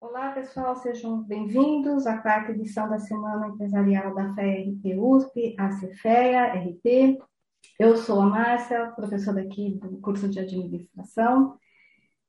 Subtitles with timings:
[0.00, 5.68] Olá, pessoal, sejam bem-vindos à quarta edição da Semana Empresarial da FEA RP USP, a
[5.68, 7.18] CFEA RP.
[7.78, 11.58] Eu sou a Márcia, professora aqui do curso de administração,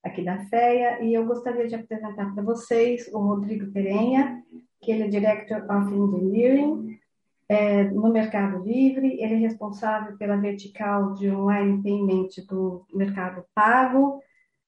[0.03, 4.43] aqui da FEA, e eu gostaria de apresentar para vocês o Rodrigo Perenha,
[4.81, 6.99] que ele é Director of Engineering
[7.47, 14.21] é, no Mercado Livre, ele é responsável pela vertical de online payment do Mercado Pago,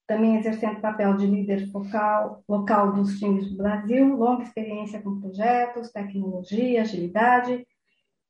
[0.06, 5.90] também exercendo papel de líder focal, local dos times do Brasil, longa experiência com projetos,
[5.90, 7.66] tecnologia, agilidade.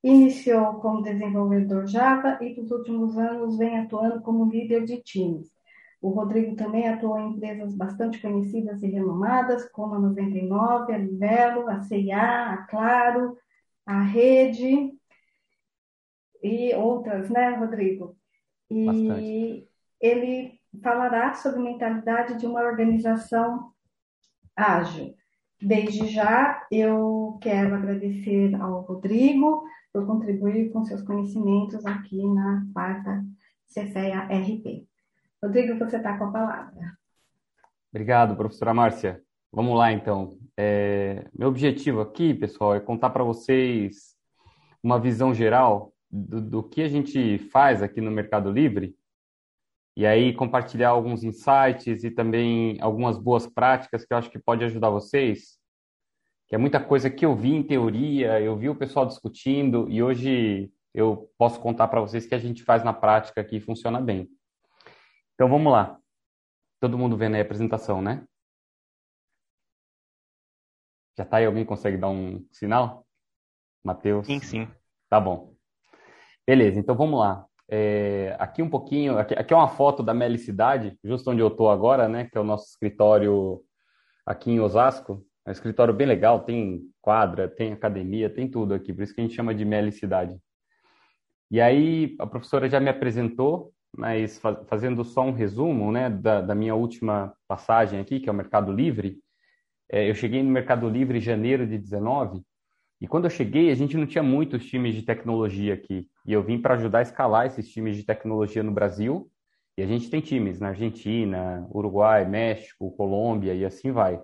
[0.03, 5.49] Iniciou como desenvolvedor Java e, nos últimos anos, vem atuando como líder de times.
[6.01, 11.69] O Rodrigo também atuou em empresas bastante conhecidas e renomadas, como a 99, a Livelo,
[11.69, 13.39] a CIA, a Claro,
[13.87, 14.93] a Rede
[16.43, 18.15] e outras, né, Rodrigo?
[18.71, 19.69] E bastante.
[19.99, 23.73] ele falará sobre mentalidade de uma organização
[24.57, 25.15] ágil.
[25.61, 33.25] Desde já, eu quero agradecer ao Rodrigo por contribuir com seus conhecimentos aqui na quarta
[33.73, 34.87] CFEA RP.
[35.43, 36.99] Rodrigo, você está com a palavra.
[37.91, 39.23] Obrigado, professora Márcia.
[39.53, 40.37] Vamos lá, então.
[40.57, 44.15] É, meu objetivo aqui, pessoal, é contar para vocês
[44.83, 48.95] uma visão geral do, do que a gente faz aqui no Mercado Livre
[49.97, 54.65] e aí compartilhar alguns insights e também algumas boas práticas que eu acho que pode
[54.65, 55.59] ajudar vocês,
[56.49, 60.03] que é muita coisa que eu vi em teoria, eu vi o pessoal discutindo e
[60.03, 64.29] hoje eu posso contar para vocês que a gente faz na prática que funciona bem.
[65.35, 65.99] Então vamos lá.
[66.81, 68.27] Todo mundo vendo aí a apresentação, né?
[71.17, 71.47] Já tá aí?
[71.47, 73.07] Alguém consegue dar um sinal?
[73.85, 74.27] Matheus?
[74.27, 74.69] Sim, sim.
[75.09, 75.55] Tá bom.
[76.47, 77.47] Beleza, então vamos lá.
[77.77, 81.69] É, aqui um pouquinho, aqui, aqui, é uma foto da Melicidade, justo onde eu estou
[81.69, 82.29] agora, né?
[82.31, 83.61] Que é o nosso escritório
[84.25, 85.27] aqui em Osasco.
[85.45, 89.21] É um escritório bem legal, tem quadra, tem academia, tem tudo aqui, por isso que
[89.21, 90.39] a gente chama de Melicidade.
[91.51, 96.55] E aí a professora já me apresentou, mas fazendo só um resumo, né, da, da
[96.55, 99.19] minha última passagem aqui, que é o Mercado Livre.
[99.91, 102.41] É, eu cheguei no Mercado Livre em janeiro de 19
[103.05, 106.09] e quando eu cheguei, a gente não tinha muitos times de tecnologia aqui.
[106.27, 109.31] E eu vim para ajudar a escalar esses times de tecnologia no Brasil.
[109.77, 114.19] E a gente tem times na Argentina, Uruguai, México, Colômbia e assim vai.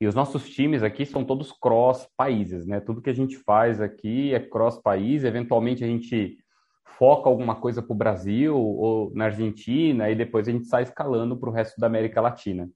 [0.00, 2.80] E os nossos times aqui são todos cross países, né?
[2.80, 5.22] Tudo que a gente faz aqui é cross país.
[5.22, 6.38] Eventualmente a gente
[6.96, 11.36] foca alguma coisa para o Brasil ou na Argentina e depois a gente sai escalando
[11.36, 12.70] para o resto da América Latina.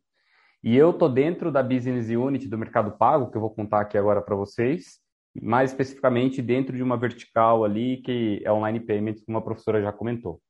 [0.62, 3.97] E eu tô dentro da business unit do Mercado Pago, que eu vou contar aqui
[3.97, 5.07] agora para vocês
[5.43, 9.93] mais especificamente dentro de uma vertical ali que é online payments, como a professora já
[9.93, 10.41] comentou.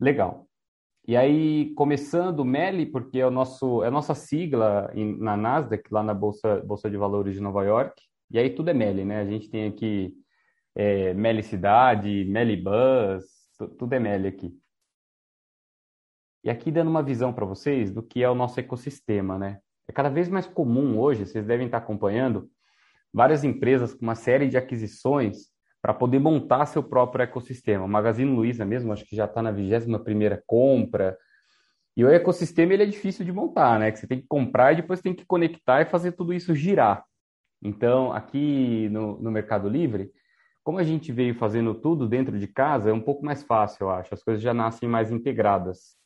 [0.00, 0.46] Legal.
[1.08, 5.84] E aí, começando o MELI, porque é, o nosso, é a nossa sigla na Nasdaq,
[5.92, 9.20] lá na Bolsa, Bolsa de Valores de Nova York, e aí tudo é MELI, né?
[9.20, 10.12] A gente tem aqui
[10.74, 13.24] é, MELI Cidade, MELI Bus,
[13.78, 14.58] tudo é MELI aqui.
[16.42, 19.60] E aqui dando uma visão para vocês do que é o nosso ecossistema, né?
[19.88, 22.50] É cada vez mais comum hoje, vocês devem estar acompanhando,
[23.16, 25.48] várias empresas com uma série de aquisições
[25.80, 27.82] para poder montar seu próprio ecossistema.
[27.82, 31.16] O Magazine Luiza mesmo, acho que já está na 21 primeira compra.
[31.96, 33.90] E o ecossistema ele é difícil de montar, né?
[33.90, 37.06] Que você tem que comprar e depois tem que conectar e fazer tudo isso girar.
[37.62, 40.10] Então, aqui no, no Mercado Livre,
[40.62, 43.90] como a gente veio fazendo tudo dentro de casa, é um pouco mais fácil, eu
[43.92, 44.12] acho.
[44.12, 45.96] As coisas já nascem mais integradas.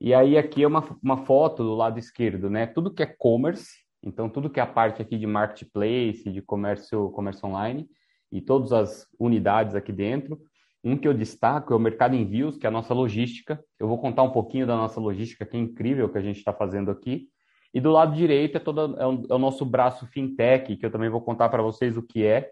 [0.00, 2.66] E aí aqui é uma, uma foto do lado esquerdo, né?
[2.66, 7.10] Tudo que é commerce, então, tudo que é a parte aqui de marketplace, de comércio,
[7.10, 7.88] comércio online
[8.30, 10.38] e todas as unidades aqui dentro.
[10.84, 13.62] Um que eu destaco é o mercado envios, que é a nossa logística.
[13.78, 16.52] Eu vou contar um pouquinho da nossa logística, que é incrível que a gente está
[16.52, 17.28] fazendo aqui.
[17.74, 20.90] E do lado direito é, todo, é, o, é o nosso braço fintech, que eu
[20.90, 22.50] também vou contar para vocês o que é.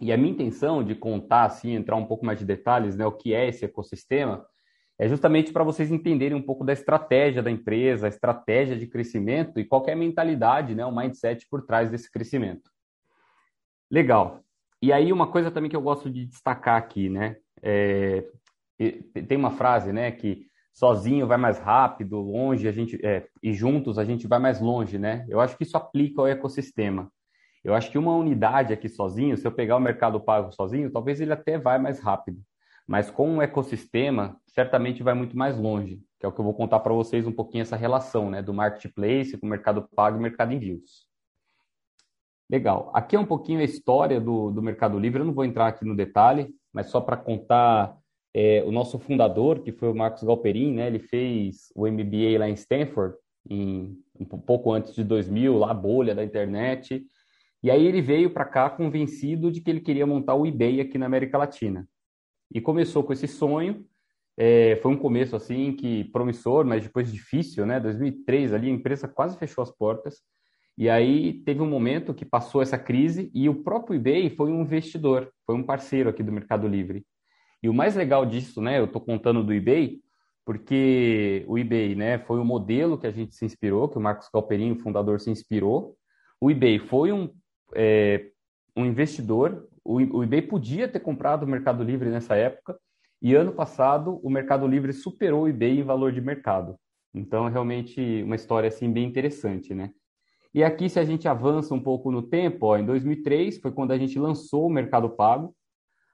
[0.00, 3.12] E a minha intenção de contar, assim, entrar um pouco mais de detalhes, né, o
[3.12, 4.46] que é esse ecossistema,
[4.98, 9.60] é justamente para vocês entenderem um pouco da estratégia da empresa, a estratégia de crescimento
[9.60, 12.70] e qual é mentalidade, né, o mindset por trás desse crescimento.
[13.90, 14.42] Legal.
[14.82, 18.24] E aí uma coisa também que eu gosto de destacar aqui, né, é,
[19.28, 23.98] tem uma frase, né, que sozinho vai mais rápido, longe a gente é, e juntos
[23.98, 25.26] a gente vai mais longe, né?
[25.28, 27.10] Eu acho que isso aplica ao ecossistema.
[27.64, 31.20] Eu acho que uma unidade aqui sozinho, se eu pegar o mercado pago sozinho, talvez
[31.20, 32.40] ele até vai mais rápido.
[32.88, 36.54] Mas com um ecossistema, certamente vai muito mais longe, que é o que eu vou
[36.54, 40.22] contar para vocês um pouquinho essa relação né, do marketplace com o mercado pago e
[40.22, 41.06] mercado envios.
[42.50, 42.90] Legal.
[42.94, 45.20] Aqui é um pouquinho a história do, do Mercado Livre.
[45.20, 47.94] Eu não vou entrar aqui no detalhe, mas só para contar
[48.32, 50.86] é, o nosso fundador, que foi o Marcos Galperin, né?
[50.86, 53.14] Ele fez o MBA lá em Stanford,
[53.50, 57.04] em, um pouco antes de 2000, lá bolha da internet.
[57.62, 60.96] E aí ele veio para cá convencido de que ele queria montar o eBay aqui
[60.96, 61.86] na América Latina.
[62.52, 63.84] E começou com esse sonho.
[64.36, 67.80] É, foi um começo assim que promissor, mas depois difícil, né?
[67.80, 70.22] 2003 ali a empresa quase fechou as portas.
[70.76, 74.62] E aí teve um momento que passou essa crise e o próprio eBay foi um
[74.62, 77.04] investidor, foi um parceiro aqui do Mercado Livre.
[77.60, 78.78] E o mais legal disso, né?
[78.78, 80.00] Eu estou contando do eBay,
[80.44, 84.30] porque o eBay, né, foi o modelo que a gente se inspirou, que o Marcos
[84.30, 85.94] Calperin, o fundador, se inspirou.
[86.40, 87.28] O eBay foi um,
[87.74, 88.30] é,
[88.74, 89.67] um investidor.
[89.90, 92.78] O, eBay podia ter comprado o Mercado Livre nessa época.
[93.22, 96.76] E ano passado o Mercado Livre superou o eBay em valor de mercado.
[97.14, 99.90] Então, é realmente uma história assim bem interessante, né?
[100.52, 103.92] E aqui, se a gente avança um pouco no tempo, ó, em 2003 foi quando
[103.92, 105.54] a gente lançou o Mercado Pago.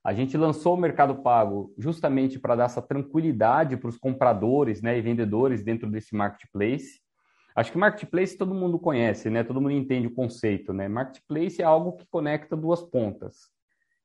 [0.04, 4.96] A gente lançou o Mercado Pago justamente para dar essa tranquilidade para os compradores né,
[4.96, 7.00] e vendedores dentro desse marketplace.
[7.56, 9.42] Acho que marketplace todo mundo conhece, né?
[9.42, 10.86] Todo mundo entende o conceito, né?
[10.86, 13.53] Marketplace é algo que conecta duas pontas.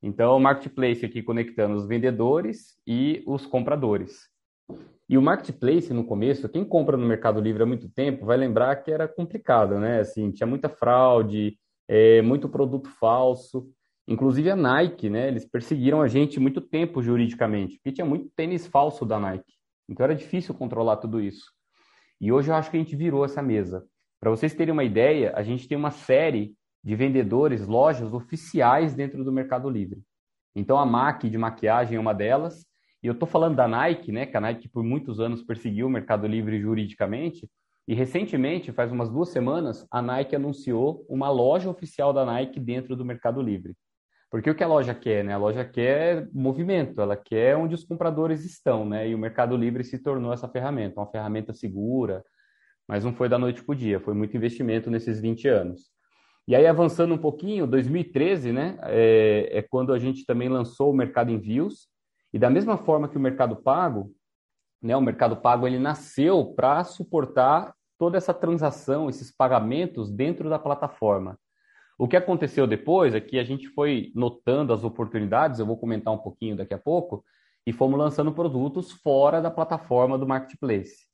[0.01, 4.29] Então, o marketplace aqui conectando os vendedores e os compradores.
[5.09, 8.75] E o marketplace, no começo, quem compra no Mercado Livre há muito tempo vai lembrar
[8.77, 9.99] que era complicado, né?
[9.99, 11.57] Assim, tinha muita fraude,
[11.87, 13.67] é, muito produto falso.
[14.07, 15.27] Inclusive a Nike, né?
[15.27, 19.53] Eles perseguiram a gente muito tempo juridicamente, porque tinha muito tênis falso da Nike.
[19.89, 21.45] Então era difícil controlar tudo isso.
[22.21, 23.85] E hoje eu acho que a gente virou essa mesa.
[24.19, 29.23] Para vocês terem uma ideia, a gente tem uma série de vendedores, lojas oficiais dentro
[29.23, 30.01] do Mercado Livre.
[30.55, 32.65] Então a MAC de maquiagem é uma delas,
[33.01, 34.25] e eu estou falando da Nike, né?
[34.25, 37.49] Que a Nike por muitos anos perseguiu o Mercado Livre juridicamente.
[37.87, 42.95] E recentemente, faz umas duas semanas, a Nike anunciou uma loja oficial da Nike dentro
[42.95, 43.75] do Mercado Livre.
[44.29, 45.33] Porque o que a loja quer, né?
[45.33, 49.09] A loja quer movimento, ela quer onde os compradores estão, né?
[49.09, 52.23] E o Mercado Livre se tornou essa ferramenta, uma ferramenta segura,
[52.87, 55.89] mas não foi da noite para o dia, foi muito investimento nesses 20 anos.
[56.49, 58.75] E aí, avançando um pouquinho, 2013, né?
[58.81, 61.87] É, é quando a gente também lançou o Mercado Envios,
[62.33, 64.11] e da mesma forma que o Mercado Pago,
[64.81, 70.57] né, o Mercado Pago ele nasceu para suportar toda essa transação, esses pagamentos dentro da
[70.57, 71.37] plataforma.
[71.99, 76.11] O que aconteceu depois é que a gente foi notando as oportunidades, eu vou comentar
[76.11, 77.23] um pouquinho daqui a pouco,
[77.63, 81.05] e fomos lançando produtos fora da plataforma do marketplace.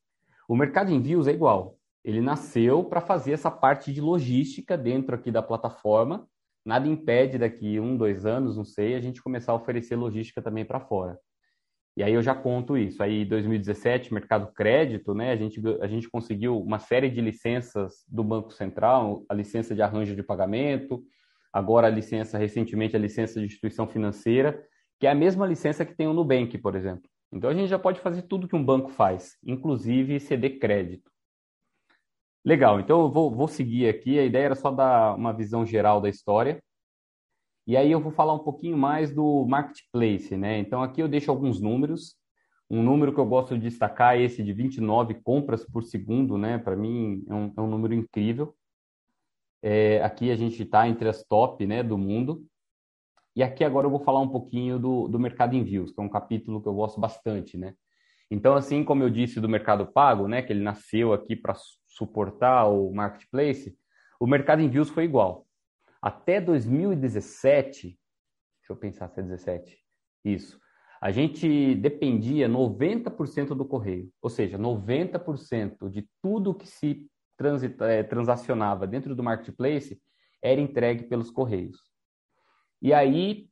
[0.48, 1.76] O mercado envios é igual.
[2.06, 6.26] Ele nasceu para fazer essa parte de logística dentro aqui da plataforma
[6.66, 10.66] nada impede daqui um, dois anos, não sei, a gente começar a oferecer logística também
[10.66, 11.20] para fora.
[11.96, 13.02] E aí eu já conto isso.
[13.02, 15.32] Aí 2017, mercado crédito, né?
[15.32, 19.82] A gente, a gente conseguiu uma série de licenças do Banco Central, a licença de
[19.82, 21.04] arranjo de pagamento,
[21.54, 24.62] agora a licença, recentemente, a licença de instituição financeira,
[25.00, 27.10] que é a mesma licença que tem o Nubank, por exemplo.
[27.32, 31.15] Então a gente já pode fazer tudo que um banco faz, inclusive ceder crédito.
[32.46, 34.20] Legal, então eu vou, vou seguir aqui.
[34.20, 36.64] A ideia era só dar uma visão geral da história.
[37.66, 40.60] E aí eu vou falar um pouquinho mais do marketplace, né?
[40.60, 42.16] Então aqui eu deixo alguns números.
[42.70, 46.60] Um número que eu gosto de destacar é esse de 29 compras por segundo, né?
[46.60, 48.56] Para mim é um, é um, número incrível.
[49.64, 52.46] É, aqui a gente está entre as top né, do mundo.
[53.36, 56.10] E aqui agora eu vou falar um pouquinho do, do mercado envios, que é um
[56.10, 57.74] capítulo que eu gosto bastante, né?
[58.30, 61.56] Então, assim como eu disse do mercado pago, né, que ele nasceu aqui para
[61.96, 63.78] suportar o marketplace,
[64.20, 65.48] o mercado envios foi igual.
[66.02, 67.98] Até 2017, deixa
[68.70, 69.80] eu pensar se é 17,
[70.26, 70.60] isso,
[71.02, 78.04] a gente dependia 90% do correio, ou seja, 90% de tudo que se transita, é,
[78.04, 80.00] transacionava dentro do marketplace
[80.42, 81.78] era entregue pelos correios.
[82.82, 83.48] E aí,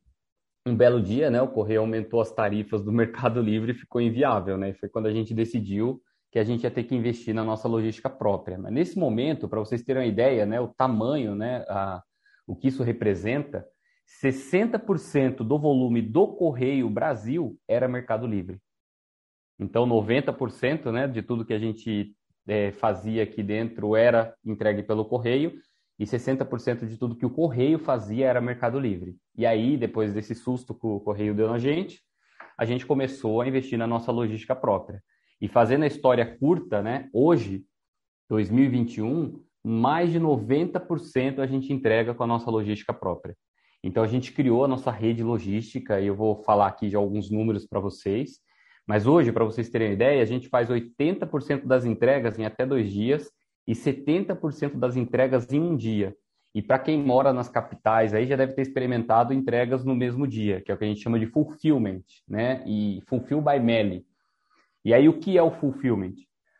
[0.66, 4.58] um belo dia, né, o correio aumentou as tarifas do Mercado Livre e ficou inviável,
[4.58, 4.74] né?
[4.74, 6.02] Foi quando a gente decidiu
[6.34, 8.58] que a gente ia ter que investir na nossa logística própria.
[8.58, 12.02] Mas nesse momento, para vocês terem uma ideia, né, o tamanho, né, a,
[12.44, 13.64] o que isso representa,
[14.20, 18.58] 60% do volume do Correio Brasil era Mercado Livre.
[19.60, 22.16] Então, 90% né, de tudo que a gente
[22.48, 25.56] é, fazia aqui dentro era entregue pelo Correio
[26.00, 29.16] e 60% de tudo que o Correio fazia era Mercado Livre.
[29.36, 32.02] E aí, depois desse susto que o Correio deu na gente,
[32.58, 35.00] a gente começou a investir na nossa logística própria.
[35.40, 37.08] E fazendo a história curta, né?
[37.12, 37.64] Hoje,
[38.28, 43.36] 2021, mais de 90% a gente entrega com a nossa logística própria.
[43.82, 47.30] Então a gente criou a nossa rede logística e eu vou falar aqui de alguns
[47.30, 48.40] números para vocês.
[48.86, 52.66] Mas hoje, para vocês terem uma ideia, a gente faz 80% das entregas em até
[52.66, 53.30] dois dias
[53.66, 56.14] e 70% das entregas em um dia.
[56.54, 60.60] E para quem mora nas capitais aí já deve ter experimentado entregas no mesmo dia,
[60.60, 62.62] que é o que a gente chama de fulfillment, né?
[62.66, 64.04] E fulfill by mail.
[64.84, 66.14] E aí, o que é o fulfillment?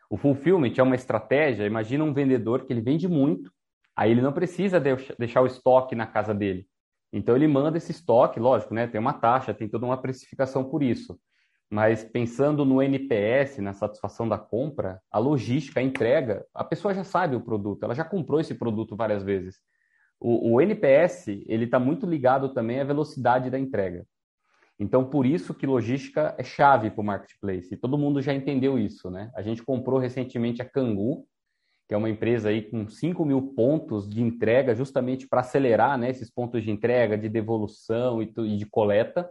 [0.09, 3.51] O fulfillment é uma estratégia, imagina um vendedor que ele vende muito,
[3.95, 6.67] aí ele não precisa deixar o estoque na casa dele.
[7.11, 8.87] Então ele manda esse estoque, lógico, né?
[8.87, 11.17] Tem uma taxa, tem toda uma precificação por isso.
[11.69, 17.03] Mas pensando no NPS, na satisfação da compra, a logística, a entrega, a pessoa já
[17.03, 19.59] sabe o produto, ela já comprou esse produto várias vezes.
[20.19, 24.05] O, o NPS ele está muito ligado também à velocidade da entrega.
[24.77, 27.73] Então, por isso que logística é chave para o marketplace.
[27.73, 29.31] E todo mundo já entendeu isso, né?
[29.33, 31.25] A gente comprou recentemente a Cangu,
[31.87, 36.09] que é uma empresa aí com 5 mil pontos de entrega, justamente para acelerar né,
[36.09, 39.29] esses pontos de entrega, de devolução e, de coleta.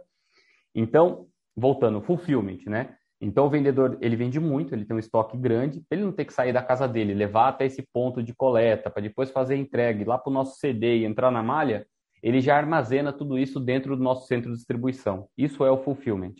[0.73, 2.95] Então, voltando, fulfillment, né?
[3.19, 6.33] Então, o vendedor, ele vende muito, ele tem um estoque grande, ele não ter que
[6.33, 10.17] sair da casa dele, levar até esse ponto de coleta, para depois fazer entregue lá
[10.17, 11.87] para o nosso CD e entrar na malha,
[12.25, 15.29] ele já armazena tudo isso dentro do nosso centro de distribuição.
[15.37, 16.33] Isso é o fulfillment.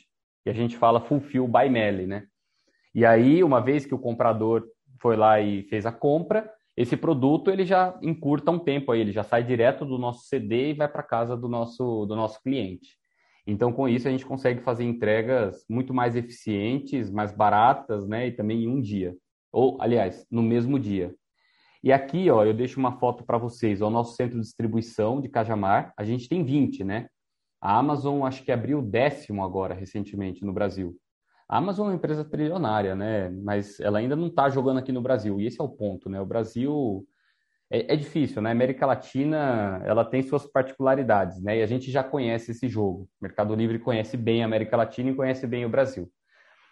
[0.44, 2.26] E a gente fala fulfill by mail, né?
[2.92, 4.66] E aí, uma vez que o comprador
[5.00, 9.12] foi lá e fez a compra, esse produto ele já encurta um tempo aí, ele
[9.12, 12.98] já sai direto do nosso CD e vai para casa do nosso, do nosso cliente.
[13.46, 18.26] Então, com isso, a gente consegue fazer entregas muito mais eficientes, mais baratas, né?
[18.30, 19.16] E também em um dia.
[19.52, 21.14] Ou, aliás, no mesmo dia.
[21.86, 23.80] E aqui, ó, eu deixo uma foto para vocês.
[23.80, 25.94] É o nosso centro de distribuição de Cajamar.
[25.96, 27.08] A gente tem 20, né?
[27.62, 30.98] A Amazon acho que abriu o décimo agora, recentemente, no Brasil.
[31.48, 33.30] A Amazon é uma empresa trilionária, né?
[33.30, 35.40] Mas ela ainda não está jogando aqui no Brasil.
[35.40, 36.20] E esse é o ponto, né?
[36.20, 37.06] O Brasil
[37.70, 38.50] é, é, difícil, né?
[38.50, 41.60] A América Latina, ela tem suas particularidades, né?
[41.60, 43.04] E a gente já conhece esse jogo.
[43.04, 46.12] O Mercado Livre conhece bem a América Latina e conhece bem o Brasil.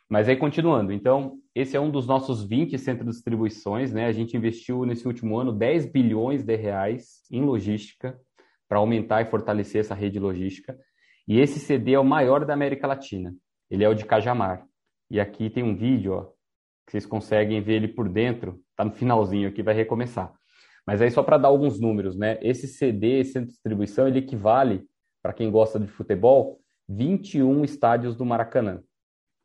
[0.10, 4.06] Mas aí, continuando, então, esse é um dos nossos 20 centros de distribuições, né?
[4.06, 8.20] A gente investiu nesse último ano 10 bilhões de reais em logística
[8.68, 10.78] para aumentar e fortalecer essa rede logística.
[11.28, 13.34] E esse CD é o maior da América Latina.
[13.70, 14.66] Ele é o de Cajamar.
[15.10, 16.24] E aqui tem um vídeo, ó,
[16.86, 18.60] que vocês conseguem ver ele por dentro.
[18.76, 20.34] Tá no finalzinho aqui, vai recomeçar.
[20.86, 22.38] Mas aí só para dar alguns números, né?
[22.42, 24.86] Esse CD, esse centro de distribuição, ele equivale,
[25.22, 28.82] para quem gosta de futebol, 21 estádios do Maracanã.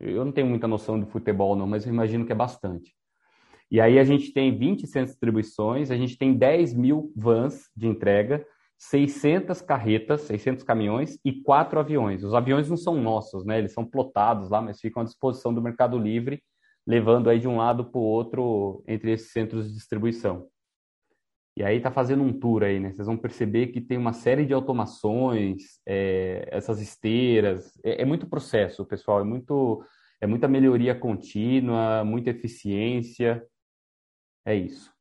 [0.00, 2.94] Eu não tenho muita noção de futebol, não, mas eu imagino que é bastante.
[3.70, 7.68] E aí a gente tem 20 centros de distribuições, a gente tem 10 mil vans
[7.76, 8.46] de entrega,
[8.78, 12.22] 600 carretas, 600 caminhões e quatro aviões.
[12.22, 13.58] Os aviões não são nossos, né?
[13.58, 16.42] Eles são plotados lá, mas ficam à disposição do Mercado Livre,
[16.86, 20.46] levando aí de um lado para o outro entre esses centros de distribuição.
[21.58, 22.92] E aí está fazendo um tour aí, né?
[22.92, 27.72] Vocês vão perceber que tem uma série de automações, é, essas esteiras.
[27.82, 29.22] É, é, muito processo, pessoal.
[29.22, 29.84] É muito,
[30.20, 33.44] é muita melhoria contínua, muita eficiência.
[34.46, 34.94] É isso.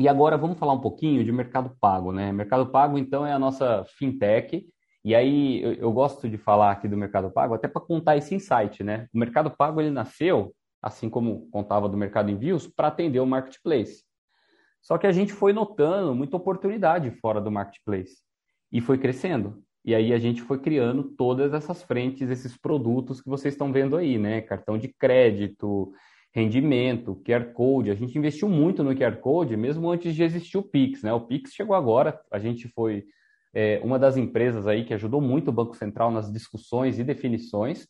[0.00, 2.32] E agora vamos falar um pouquinho de mercado pago, né?
[2.32, 4.66] Mercado pago, então, é a nossa fintech.
[5.04, 8.34] E aí eu, eu gosto de falar aqui do mercado pago até para contar esse
[8.34, 9.06] insight, né?
[9.14, 10.52] O mercado pago ele nasceu,
[10.82, 14.02] assim como contava do mercado envios, para atender o marketplace.
[14.82, 18.16] Só que a gente foi notando muita oportunidade fora do marketplace
[18.70, 19.62] e foi crescendo.
[19.84, 23.96] E aí a gente foi criando todas essas frentes, esses produtos que vocês estão vendo
[23.96, 24.40] aí, né?
[24.40, 25.92] Cartão de crédito,
[26.32, 27.90] rendimento, QR Code.
[27.90, 31.12] A gente investiu muito no QR Code, mesmo antes de existir o Pix, né?
[31.12, 33.04] O Pix chegou agora, a gente foi
[33.54, 37.86] é, uma das empresas aí que ajudou muito o Banco Central nas discussões e definições,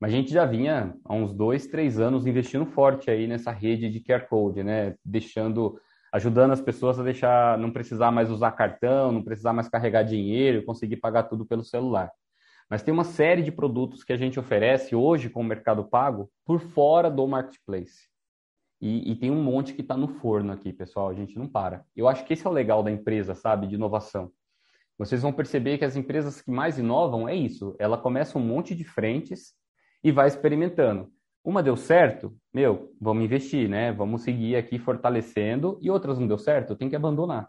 [0.00, 3.88] mas a gente já vinha há uns dois, três anos investindo forte aí nessa rede
[3.88, 4.94] de QR Code, né?
[5.04, 5.80] Deixando
[6.16, 10.64] ajudando as pessoas a deixar, não precisar mais usar cartão, não precisar mais carregar dinheiro,
[10.64, 12.10] conseguir pagar tudo pelo celular.
[12.70, 16.30] Mas tem uma série de produtos que a gente oferece hoje com o Mercado Pago
[16.44, 18.08] por fora do marketplace.
[18.80, 21.10] E, e tem um monte que está no forno aqui, pessoal.
[21.10, 21.84] A gente não para.
[21.94, 24.32] Eu acho que esse é o legal da empresa, sabe, de inovação.
[24.98, 27.76] Vocês vão perceber que as empresas que mais inovam é isso.
[27.78, 29.54] Ela começa um monte de frentes
[30.02, 31.12] e vai experimentando.
[31.46, 33.92] Uma deu certo, meu, vamos investir, né?
[33.92, 37.48] Vamos seguir aqui fortalecendo, e outras não deu certo, tem que abandonar.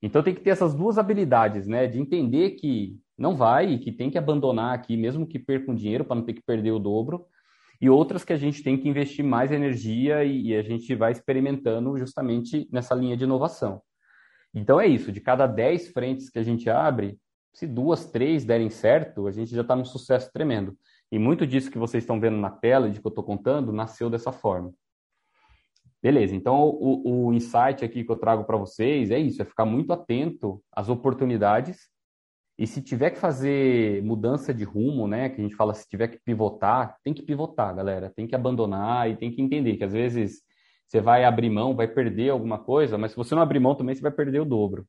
[0.00, 1.88] Então tem que ter essas duas habilidades, né?
[1.88, 5.74] De entender que não vai e que tem que abandonar aqui, mesmo que perca um
[5.74, 7.26] dinheiro para não ter que perder o dobro,
[7.80, 11.10] e outras que a gente tem que investir mais energia e, e a gente vai
[11.10, 13.82] experimentando justamente nessa linha de inovação.
[14.54, 17.18] Então é isso, de cada 10 frentes que a gente abre,
[17.52, 20.78] se duas, três derem certo, a gente já está num sucesso tremendo.
[21.12, 24.10] E muito disso que vocês estão vendo na tela, de que eu estou contando, nasceu
[24.10, 24.72] dessa forma.
[26.02, 29.64] Beleza, então o, o insight aqui que eu trago para vocês é isso: é ficar
[29.64, 31.88] muito atento às oportunidades.
[32.58, 36.08] E se tiver que fazer mudança de rumo, né, que a gente fala, se tiver
[36.08, 38.12] que pivotar, tem que pivotar, galera.
[38.14, 40.42] Tem que abandonar e tem que entender que às vezes
[40.86, 43.94] você vai abrir mão, vai perder alguma coisa, mas se você não abrir mão também,
[43.94, 44.86] você vai perder o dobro.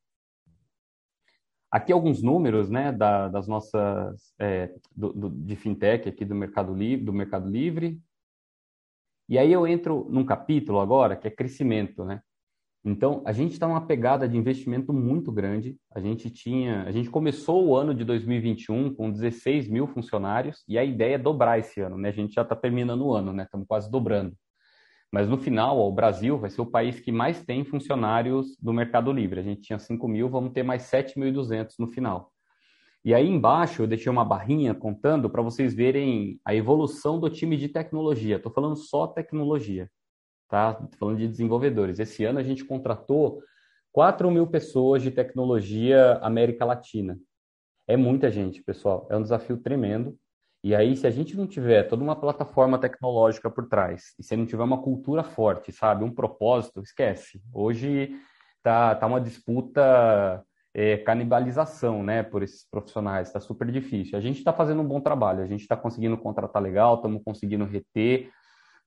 [1.76, 6.74] Aqui alguns números, né, da, das nossas é, do, do, de fintech aqui do Mercado
[6.74, 8.00] Livre, do Mercado Livre.
[9.28, 12.22] E aí eu entro num capítulo agora que é crescimento, né?
[12.82, 15.76] Então, a gente está numa pegada de investimento muito grande.
[15.94, 20.78] A gente tinha, a gente começou o ano de 2021 com 16 mil funcionários e
[20.78, 22.08] a ideia é dobrar esse ano, né?
[22.08, 23.44] A gente já está terminando o ano, né?
[23.44, 24.34] Estamos quase dobrando.
[25.12, 28.74] Mas no final, ó, o Brasil vai ser o país que mais tem funcionários do
[28.74, 29.40] Mercado Livre.
[29.40, 32.32] A gente tinha 5 mil, vamos ter mais 7.200 no final.
[33.04, 37.56] E aí embaixo eu deixei uma barrinha contando para vocês verem a evolução do time
[37.56, 38.38] de tecnologia.
[38.38, 39.90] Estou falando só tecnologia,
[40.50, 40.74] tá?
[40.74, 42.00] Tô falando de desenvolvedores.
[42.00, 43.44] Esse ano a gente contratou
[43.92, 47.18] 4 mil pessoas de tecnologia América Latina.
[47.88, 49.08] É muita gente, pessoal.
[49.10, 50.18] É um desafio tremendo.
[50.66, 54.36] E aí, se a gente não tiver toda uma plataforma tecnológica por trás, e se
[54.36, 57.40] não tiver uma cultura forte, sabe, um propósito, esquece.
[57.54, 58.16] Hoje
[58.64, 60.44] tá, tá uma disputa
[60.74, 64.18] é, canibalização, né, por esses profissionais, está super difícil.
[64.18, 67.66] A gente está fazendo um bom trabalho, a gente está conseguindo contratar legal, estamos conseguindo
[67.66, 68.32] reter,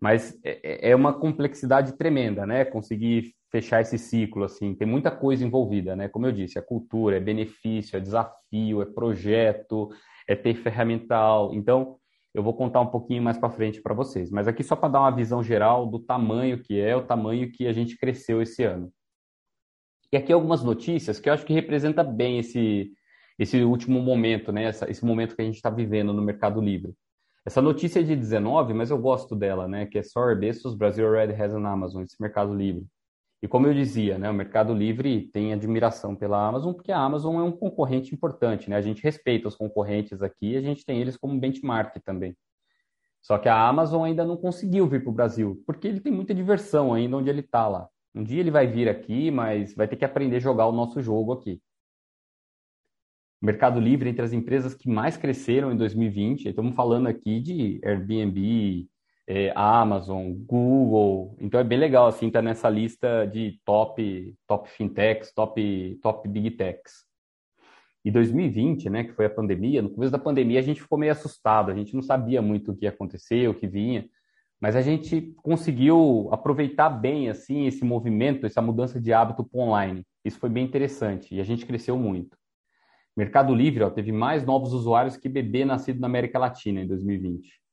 [0.00, 5.44] mas é, é, uma complexidade tremenda, né, conseguir fechar esse ciclo, assim, tem muita coisa
[5.44, 9.90] envolvida, né, como eu disse, é cultura, é benefício, é desafio, é projeto,
[10.28, 11.54] é ter ferramental.
[11.54, 11.96] Então,
[12.34, 14.30] eu vou contar um pouquinho mais para frente para vocês.
[14.30, 17.66] Mas aqui só para dar uma visão geral do tamanho que é, o tamanho que
[17.66, 18.92] a gente cresceu esse ano.
[20.12, 22.92] E aqui algumas notícias que eu acho que representa bem esse,
[23.38, 24.64] esse último momento, né?
[24.64, 26.94] Essa, esse momento que a gente está vivendo no Mercado Livre.
[27.44, 29.86] Essa notícia é de 19, mas eu gosto dela, né?
[29.86, 32.86] Que é Sorry Bestos Brasil Already Has an Amazon, esse Mercado Livre.
[33.40, 37.36] E como eu dizia, né, o Mercado Livre tem admiração pela Amazon, porque a Amazon
[37.36, 38.76] é um concorrente importante, né?
[38.76, 42.36] A gente respeita os concorrentes aqui, a gente tem eles como benchmark também.
[43.22, 46.34] Só que a Amazon ainda não conseguiu vir para o Brasil, porque ele tem muita
[46.34, 47.88] diversão ainda onde ele está lá.
[48.14, 51.00] Um dia ele vai vir aqui, mas vai ter que aprender a jogar o nosso
[51.00, 51.60] jogo aqui.
[53.40, 57.80] O Mercado Livre entre as empresas que mais cresceram em 2020, estamos falando aqui de
[57.84, 58.88] Airbnb,
[59.28, 61.36] é, Amazon, Google.
[61.38, 66.26] Então é bem legal assim estar tá nessa lista de top top fintechs, top top
[66.26, 67.06] big techs.
[68.02, 71.12] E 2020, né, que foi a pandemia, no começo da pandemia a gente ficou meio
[71.12, 74.08] assustado, a gente não sabia muito o que ia acontecer, o que vinha,
[74.58, 80.06] mas a gente conseguiu aproveitar bem assim esse movimento, essa mudança de hábito para online.
[80.24, 82.34] Isso foi bem interessante e a gente cresceu muito.
[83.14, 87.67] Mercado Livre ó, teve mais novos usuários que bebê nascido na América Latina em 2020.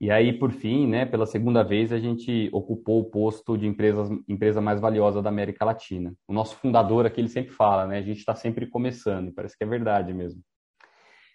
[0.00, 4.08] E aí, por fim, né, pela segunda vez, a gente ocupou o posto de empresas,
[4.26, 6.14] empresa mais valiosa da América Latina.
[6.26, 9.62] O nosso fundador aqui, ele sempre fala, né, a gente está sempre começando, parece que
[9.62, 10.40] é verdade mesmo.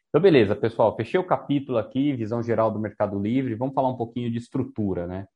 [0.09, 3.97] Então, beleza, pessoal, fechei o capítulo aqui, visão geral do Mercado Livre, vamos falar um
[3.97, 5.27] pouquinho de estrutura, né?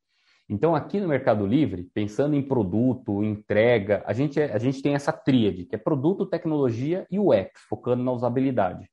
[0.49, 4.95] Então, aqui no Mercado Livre, pensando em produto, entrega, a gente, é, a gente tem
[4.95, 8.89] essa tríade, que é produto, tecnologia e UX, focando na usabilidade.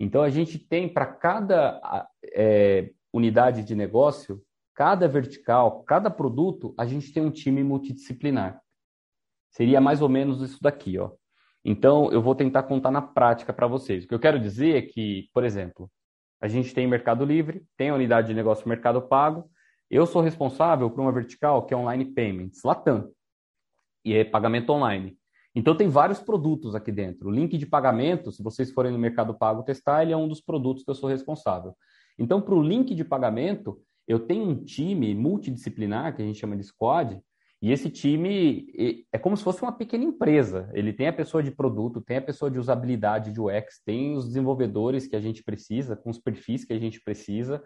[0.00, 4.42] Então, a gente tem para cada é, unidade de negócio,
[4.74, 8.60] cada vertical, cada produto, a gente tem um time multidisciplinar.
[9.50, 11.12] Seria mais ou menos isso daqui, ó.
[11.64, 14.04] Então, eu vou tentar contar na prática para vocês.
[14.04, 15.90] O que eu quero dizer é que, por exemplo,
[16.40, 19.50] a gente tem Mercado Livre, tem a unidade de negócio Mercado Pago.
[19.90, 23.10] Eu sou responsável por uma vertical que é Online Payments, Latam,
[24.04, 25.18] e é pagamento online.
[25.54, 27.28] Então, tem vários produtos aqui dentro.
[27.28, 30.40] O link de pagamento, se vocês forem no Mercado Pago testar, ele é um dos
[30.40, 31.74] produtos que eu sou responsável.
[32.18, 36.56] Então, para o link de pagamento, eu tenho um time multidisciplinar, que a gente chama
[36.56, 37.20] de squad,
[37.60, 40.70] e esse time é como se fosse uma pequena empresa.
[40.74, 44.26] Ele tem a pessoa de produto, tem a pessoa de usabilidade de UX, tem os
[44.26, 47.62] desenvolvedores que a gente precisa, com os perfis que a gente precisa.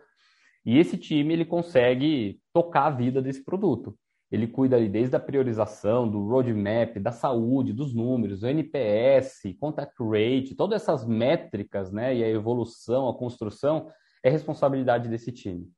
[0.64, 3.96] E esse time ele consegue tocar a vida desse produto.
[4.30, 10.54] Ele cuida ali desde a priorização, do roadmap, da saúde, dos números, NPS, contact rate,
[10.54, 13.88] todas essas métricas, né, e a evolução, a construção,
[14.22, 15.70] é responsabilidade desse time.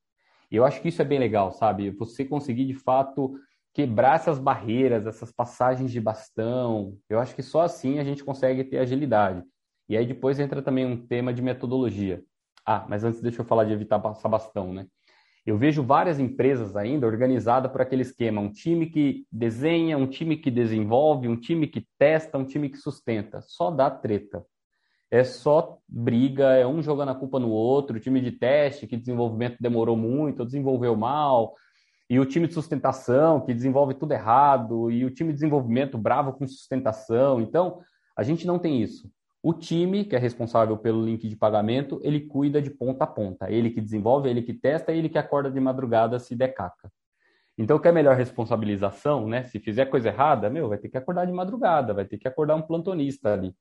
[0.51, 1.91] E eu acho que isso é bem legal, sabe?
[1.91, 3.35] Você conseguir de fato
[3.73, 6.99] quebrar essas barreiras, essas passagens de bastão.
[7.09, 9.43] Eu acho que só assim a gente consegue ter agilidade.
[9.89, 12.23] E aí depois entra também um tema de metodologia.
[12.67, 14.87] Ah, mas antes deixa eu falar de evitar passar bastão, né?
[15.45, 20.37] Eu vejo várias empresas ainda organizadas por aquele esquema, um time que desenha, um time
[20.37, 23.41] que desenvolve, um time que testa, um time que sustenta.
[23.41, 24.45] Só dá treta
[25.13, 29.59] é só briga, é um jogando a culpa no outro, time de teste que desenvolvimento
[29.61, 31.55] demorou muito, desenvolveu mal,
[32.09, 36.33] e o time de sustentação que desenvolve tudo errado, e o time de desenvolvimento bravo
[36.33, 37.43] com sustentação.
[37.43, 37.81] Então,
[38.17, 39.07] a gente não tem isso.
[39.43, 43.51] O time, que é responsável pelo link de pagamento, ele cuida de ponta a ponta.
[43.51, 46.91] Ele que desenvolve, ele que testa, ele que acorda de madrugada se der caca.
[47.59, 49.43] Então, que é melhor responsabilização, né?
[49.45, 52.55] Se fizer coisa errada, meu, vai ter que acordar de madrugada, vai ter que acordar
[52.55, 53.55] um plantonista ali.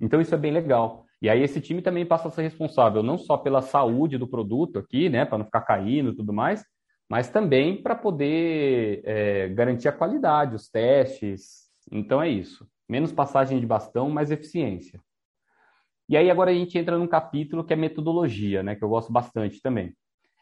[0.00, 1.06] Então isso é bem legal.
[1.20, 4.78] E aí esse time também passa a ser responsável não só pela saúde do produto
[4.78, 6.64] aqui, né, para não ficar caindo e tudo mais,
[7.08, 11.70] mas também para poder é, garantir a qualidade, os testes.
[11.90, 12.68] Então é isso.
[12.88, 15.00] Menos passagem de bastão, mais eficiência.
[16.08, 19.12] E aí agora a gente entra num capítulo que é metodologia, né, que eu gosto
[19.12, 19.94] bastante também.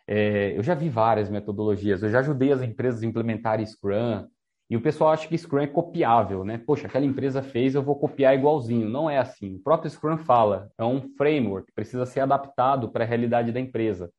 [0.07, 4.27] É, eu já vi várias metodologias, eu já ajudei as empresas a implementarem Scrum,
[4.75, 6.59] e o pessoal acha que Scrum é copiável, né?
[6.59, 8.89] Poxa, aquela empresa fez, eu vou copiar igualzinho.
[8.89, 9.55] Não é assim.
[9.55, 14.11] O próprio Scrum fala, é um framework, precisa ser adaptado para a realidade da empresa.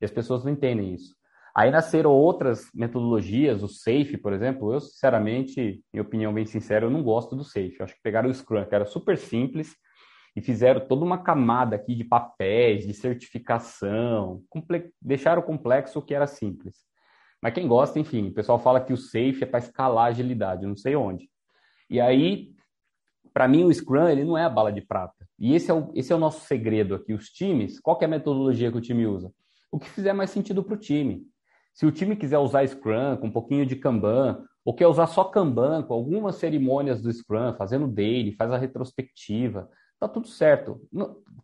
[0.00, 1.14] E as pessoas não entendem isso.
[1.54, 4.72] Aí nasceram outras metodologias, o Safe, por exemplo.
[4.72, 7.76] Eu, sinceramente, minha opinião bem sincera, eu não gosto do Safe.
[7.78, 9.76] Eu acho que pegaram o Scrum, que era super simples,
[10.34, 16.14] e fizeram toda uma camada aqui de papéis, de certificação, comple deixaram complexo o que
[16.14, 16.87] era simples.
[17.42, 20.66] Mas quem gosta, enfim, o pessoal fala que o safe é para escalar a agilidade,
[20.66, 21.28] não sei onde.
[21.88, 22.52] E aí,
[23.32, 25.26] para mim, o Scrum ele não é a bala de prata.
[25.38, 27.14] E esse é, o, esse é o nosso segredo aqui.
[27.14, 29.32] Os times, qual é a metodologia que o time usa?
[29.70, 31.22] O que fizer mais sentido para o time.
[31.72, 35.24] Se o time quiser usar Scrum com um pouquinho de Kanban, ou quer usar só
[35.24, 40.80] Kanban com algumas cerimônias do Scrum, fazendo daily, faz a retrospectiva, tá tudo certo.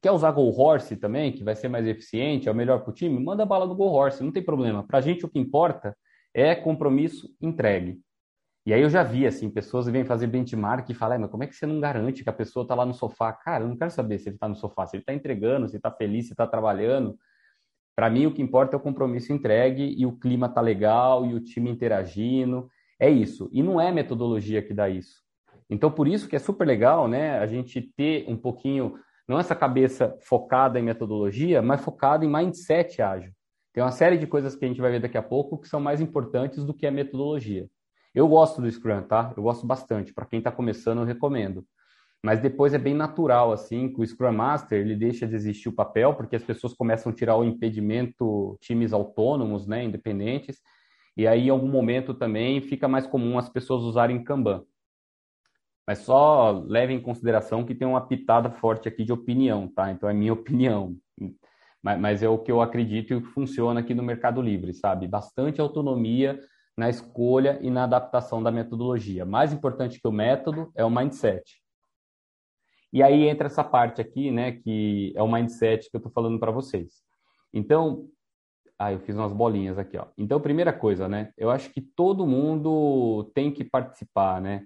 [0.00, 2.94] Quer usar Go Horse também, que vai ser mais eficiente, é o melhor para o
[2.94, 3.18] time?
[3.22, 4.86] Manda bala do Go Horse, não tem problema.
[4.86, 5.96] Para a gente o que importa
[6.32, 8.00] é compromisso entregue.
[8.66, 11.46] E aí eu já vi, assim, pessoas vêm fazer benchmark e falam, mas como é
[11.46, 13.30] que você não garante que a pessoa está lá no sofá?
[13.32, 15.76] Cara, eu não quero saber se ele está no sofá, se ele está entregando, se
[15.76, 17.18] está feliz, se está trabalhando.
[17.94, 21.34] Para mim, o que importa é o compromisso entregue e o clima tá legal e
[21.34, 22.68] o time interagindo.
[22.98, 23.50] É isso.
[23.52, 25.23] E não é metodologia que dá isso.
[25.68, 29.54] Então, por isso que é super legal, né, a gente ter um pouquinho, não essa
[29.54, 33.32] cabeça focada em metodologia, mas focada em mindset ágil.
[33.72, 35.80] Tem uma série de coisas que a gente vai ver daqui a pouco que são
[35.80, 37.68] mais importantes do que a metodologia.
[38.14, 39.32] Eu gosto do Scrum, tá?
[39.36, 40.14] Eu gosto bastante.
[40.14, 41.66] Para quem está começando, eu recomendo.
[42.22, 45.74] Mas depois é bem natural, assim, que o Scrum Master ele deixa de existir o
[45.74, 50.62] papel, porque as pessoas começam a tirar o impedimento, times autônomos, né, independentes,
[51.16, 54.64] e aí em algum momento também fica mais comum as pessoas usarem Kanban.
[55.86, 59.90] Mas só leve em consideração que tem uma pitada forte aqui de opinião, tá?
[59.90, 60.96] Então é minha opinião.
[61.82, 64.72] Mas, mas é o que eu acredito e o que funciona aqui no Mercado Livre,
[64.72, 65.06] sabe?
[65.06, 66.40] Bastante autonomia
[66.76, 69.24] na escolha e na adaptação da metodologia.
[69.24, 71.62] Mais importante que o método é o mindset.
[72.92, 76.38] E aí entra essa parte aqui, né, que é o mindset que eu estou falando
[76.38, 77.02] para vocês.
[77.52, 78.08] Então,
[78.78, 80.06] ah, eu fiz umas bolinhas aqui, ó.
[80.16, 84.64] Então, primeira coisa, né, eu acho que todo mundo tem que participar, né?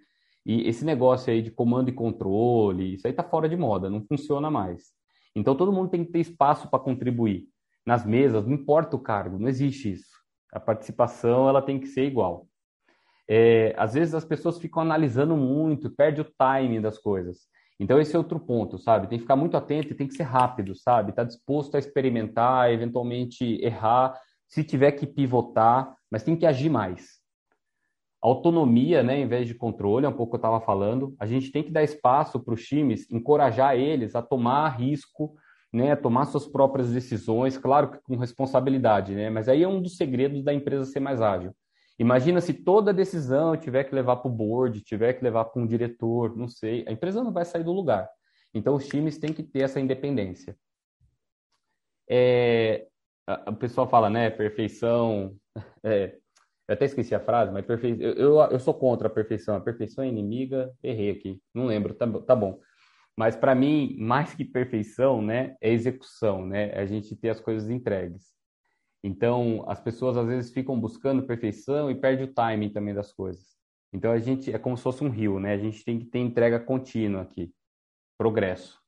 [0.49, 4.01] E esse negócio aí de comando e controle, isso aí está fora de moda, não
[4.01, 4.95] funciona mais.
[5.37, 7.49] Então todo mundo tem que ter espaço para contribuir.
[7.85, 10.09] Nas mesas, não importa o cargo, não existe isso.
[10.51, 12.49] A participação ela tem que ser igual.
[13.29, 17.41] É, às vezes as pessoas ficam analisando muito, perde o timing das coisas.
[17.79, 19.07] Então esse é outro ponto, sabe?
[19.07, 21.13] Tem que ficar muito atento e tem que ser rápido, sabe?
[21.13, 27.18] Tá disposto a experimentar, eventualmente errar, se tiver que pivotar, mas tem que agir mais
[28.21, 31.15] autonomia, né, em vez de controle, é um pouco que eu estava falando.
[31.19, 35.35] A gente tem que dar espaço para os times, encorajar eles a tomar risco,
[35.73, 39.97] né, tomar suas próprias decisões, claro que com responsabilidade, né, mas aí é um dos
[39.97, 41.55] segredos da empresa ser mais ágil.
[41.99, 45.67] Imagina se toda decisão tiver que levar para o board, tiver que levar para um
[45.67, 48.09] diretor, não sei, a empresa não vai sair do lugar.
[48.55, 50.57] Então os times têm que ter essa independência.
[52.09, 52.87] É,
[53.47, 55.37] o pessoal fala, né, perfeição,
[55.83, 56.17] é,
[56.69, 57.97] eu até esqueci a frase, mas perfe...
[57.99, 59.57] eu, eu, eu, sou contra a perfeição.
[59.57, 60.71] A perfeição é inimiga.
[60.83, 61.41] Errei aqui.
[61.55, 61.95] Não lembro.
[61.95, 62.61] Tá, tá bom.
[63.17, 66.71] Mas para mim, mais que perfeição, né, é execução, né?
[66.71, 68.29] É a gente ter as coisas entregues.
[69.03, 73.57] Então, as pessoas às vezes ficam buscando perfeição e perde o timing também das coisas.
[73.93, 75.55] Então, a gente é como se fosse um rio, né?
[75.55, 77.53] A gente tem que ter entrega contínua aqui,
[78.19, 78.79] progresso.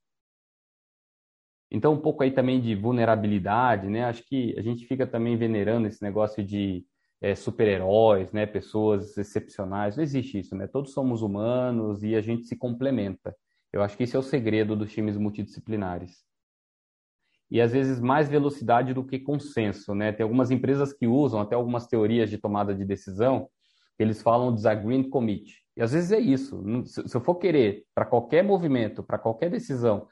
[1.71, 4.05] Então, um pouco aí também de vulnerabilidade, né?
[4.05, 6.85] Acho que a gente fica também venerando esse negócio de
[7.21, 9.97] é, super-heróis, né, pessoas excepcionais.
[9.97, 10.67] Não existe isso, né?
[10.67, 13.37] Todos somos humanos e a gente se complementa.
[13.73, 16.25] Eu acho que esse é o segredo dos times multidisciplinares.
[17.51, 20.13] E às vezes mais velocidade do que consenso, né?
[20.13, 23.49] Tem algumas empresas que usam até algumas teorias de tomada de decisão,
[23.99, 25.61] eles falam disagreement commit.
[25.77, 26.63] E às vezes é isso.
[26.87, 30.07] Se eu for querer para qualquer movimento, para qualquer decisão,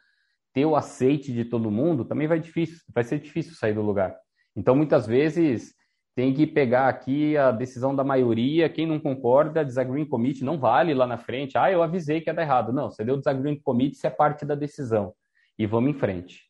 [0.53, 4.17] ter o aceite de todo mundo, também vai difícil, vai ser difícil sair do lugar.
[4.55, 5.75] Então muitas vezes
[6.19, 10.93] tem que pegar aqui a decisão da maioria, quem não concorda, disagreeing commit não vale
[10.93, 11.57] lá na frente.
[11.57, 12.73] Ah, eu avisei que ia dar errado.
[12.73, 15.15] Não, você deu disagreeing commit, isso é parte da decisão.
[15.57, 16.43] E vamos em frente.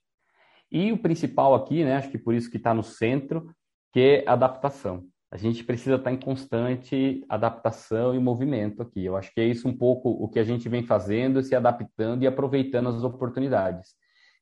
[0.72, 3.54] E o principal aqui, né, acho que por isso que está no centro,
[3.92, 5.04] que é adaptação.
[5.30, 9.04] A gente precisa estar tá em constante adaptação e movimento aqui.
[9.04, 12.22] Eu acho que é isso um pouco o que a gente vem fazendo, se adaptando
[12.22, 13.90] e aproveitando as oportunidades.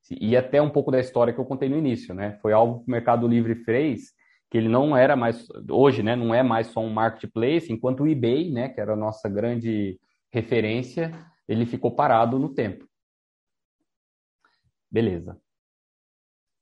[0.08, 2.38] E até um pouco da história que eu contei no início, né?
[2.40, 4.14] Foi algo que o Mercado Livre fez
[4.50, 8.08] que ele não era mais, hoje, né, não é mais só um marketplace, enquanto o
[8.08, 9.98] eBay, né, que era a nossa grande
[10.30, 11.12] referência,
[11.48, 12.86] ele ficou parado no tempo.
[14.90, 15.38] Beleza.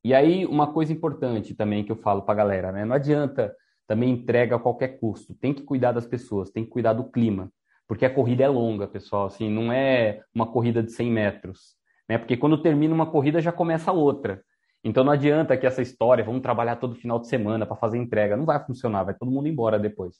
[0.02, 3.54] E aí, uma coisa importante também que eu falo para a galera, né, não adianta
[3.86, 7.52] também entrega a qualquer custo, tem que cuidar das pessoas, tem que cuidar do clima,
[7.86, 11.76] porque a corrida é longa, pessoal, assim, não é uma corrida de 100 metros,
[12.08, 14.42] né, porque quando termina uma corrida já começa outra.
[14.84, 18.36] Então não adianta que essa história, vamos trabalhar todo final de semana para fazer entrega,
[18.36, 20.16] não vai funcionar, vai todo mundo embora depois.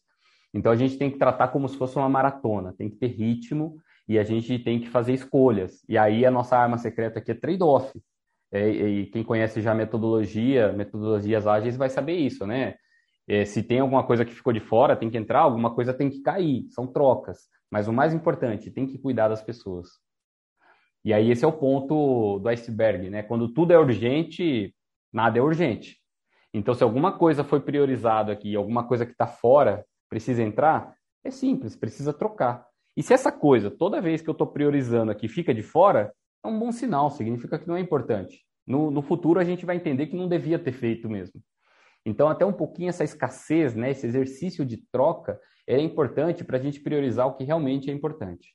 [0.55, 3.77] Então a gente tem que tratar como se fosse uma maratona, tem que ter ritmo
[4.09, 5.85] e a gente tem que fazer escolhas.
[5.87, 7.93] E aí a nossa arma secreta aqui é trade-off.
[8.51, 12.77] É, e quem conhece já metodologia, metodologias ágeis vai saber isso, né?
[13.27, 16.09] É, se tem alguma coisa que ficou de fora, tem que entrar, alguma coisa tem
[16.09, 17.49] que cair, são trocas.
[17.71, 19.89] Mas o mais importante, tem que cuidar das pessoas.
[21.05, 23.23] E aí esse é o ponto do iceberg, né?
[23.23, 24.75] Quando tudo é urgente,
[25.13, 25.99] nada é urgente.
[26.53, 31.31] Então, se alguma coisa foi priorizado aqui, alguma coisa que está fora precisa entrar, é
[31.31, 32.67] simples, precisa trocar.
[32.97, 36.13] E se essa coisa, toda vez que eu estou priorizando aqui, fica de fora,
[36.45, 38.45] é um bom sinal, significa que não é importante.
[38.67, 41.43] No, no futuro, a gente vai entender que não devia ter feito mesmo.
[42.07, 46.61] Então, até um pouquinho essa escassez, né, esse exercício de troca, é importante para a
[46.61, 48.55] gente priorizar o que realmente é importante.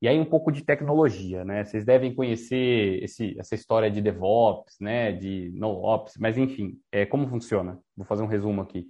[0.00, 1.64] E aí um pouco de tecnologia, né?
[1.64, 5.12] Vocês devem conhecer esse, essa história de DevOps, né?
[5.12, 7.78] De NoOps, mas enfim, é, como funciona?
[7.96, 8.86] Vou fazer um resumo aqui.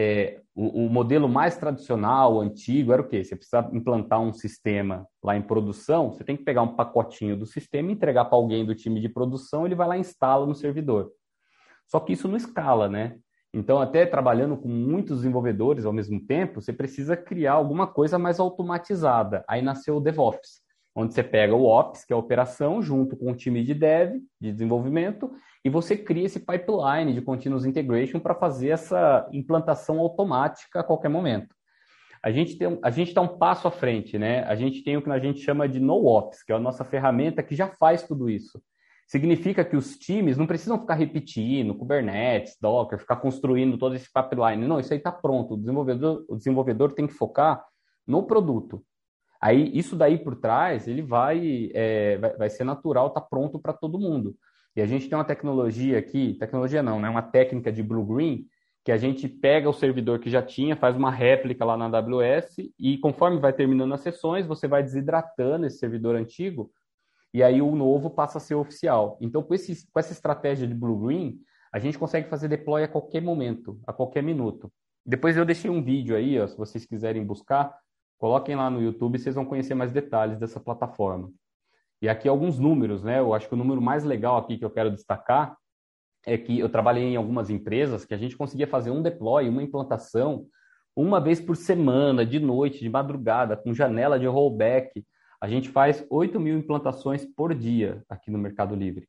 [0.00, 3.24] É, o, o, modelo mais tradicional, antigo, era o quê?
[3.24, 7.44] Você precisa implantar um sistema lá em produção, você tem que pegar um pacotinho do
[7.44, 11.10] sistema, entregar para alguém do time de produção, ele vai lá e instala no servidor.
[11.88, 13.18] Só que isso não escala, né?
[13.52, 18.38] Então, até trabalhando com muitos desenvolvedores ao mesmo tempo, você precisa criar alguma coisa mais
[18.38, 19.42] automatizada.
[19.48, 20.60] Aí nasceu o DevOps,
[20.94, 24.20] onde você pega o Ops, que é a operação, junto com o time de dev,
[24.40, 25.30] de desenvolvimento,
[25.64, 31.08] e você cria esse pipeline de continuous integration para fazer essa implantação automática a qualquer
[31.08, 31.54] momento.
[32.22, 32.58] A gente
[32.98, 34.42] está um passo à frente, né?
[34.44, 37.42] A gente tem o que a gente chama de NoOps, que é a nossa ferramenta
[37.42, 38.60] que já faz tudo isso
[39.08, 44.68] significa que os times não precisam ficar repetindo Kubernetes, Docker, ficar construindo todo esse pipeline.
[44.68, 45.54] Não, isso aí está pronto.
[45.54, 47.64] O desenvolvedor, o desenvolvedor tem que focar
[48.06, 48.84] no produto.
[49.40, 53.72] Aí, isso daí por trás, ele vai, é, vai, vai, ser natural, está pronto para
[53.72, 54.36] todo mundo.
[54.76, 57.08] E a gente tem uma tecnologia aqui, tecnologia não, né?
[57.08, 58.44] Uma técnica de Blue Green,
[58.84, 62.56] que a gente pega o servidor que já tinha, faz uma réplica lá na AWS
[62.78, 66.70] e conforme vai terminando as sessões, você vai desidratando esse servidor antigo
[67.38, 69.16] e aí o novo passa a ser oficial.
[69.20, 71.38] Então, com, esse, com essa estratégia de Blue Green,
[71.72, 74.72] a gente consegue fazer deploy a qualquer momento, a qualquer minuto.
[75.06, 77.72] Depois eu deixei um vídeo aí, ó, se vocês quiserem buscar,
[78.18, 81.30] coloquem lá no YouTube, vocês vão conhecer mais detalhes dessa plataforma.
[82.02, 83.20] E aqui alguns números, né?
[83.20, 85.56] Eu acho que o número mais legal aqui que eu quero destacar
[86.26, 89.62] é que eu trabalhei em algumas empresas que a gente conseguia fazer um deploy, uma
[89.62, 90.44] implantação,
[90.96, 95.04] uma vez por semana, de noite, de madrugada, com janela de rollback,
[95.40, 99.08] a gente faz 8 mil implantações por dia aqui no Mercado Livre.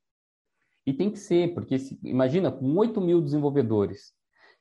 [0.86, 4.14] E tem que ser, porque se, imagina, com 8 mil desenvolvedores,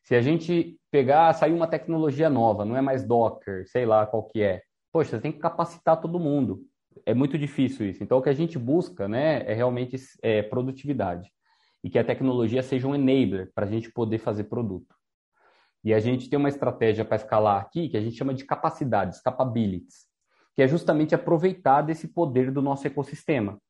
[0.03, 4.25] se a gente pegar, sair uma tecnologia nova, não é mais Docker, sei lá qual
[4.25, 6.63] que é, poxa, você tem que capacitar todo mundo.
[7.05, 8.03] É muito difícil isso.
[8.03, 11.31] Então, o que a gente busca né, é realmente é, produtividade.
[11.85, 14.97] E que a tecnologia seja um enabler para a gente poder fazer produto.
[15.85, 19.21] E a gente tem uma estratégia para escalar aqui que a gente chama de capacidades,
[19.21, 20.08] capabilities
[20.59, 23.61] que é justamente aproveitar desse poder do nosso ecossistema.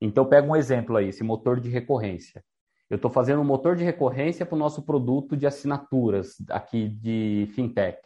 [0.00, 2.42] Então, pega um exemplo aí, esse motor de recorrência.
[2.88, 7.46] Eu estou fazendo um motor de recorrência para o nosso produto de assinaturas aqui de
[7.54, 7.98] fintech.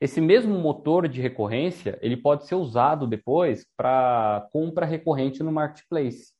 [0.00, 6.32] Esse mesmo motor de recorrência, ele pode ser usado depois para compra recorrente no marketplace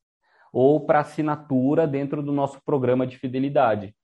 [0.52, 3.94] ou para assinatura dentro do nosso programa de fidelidade.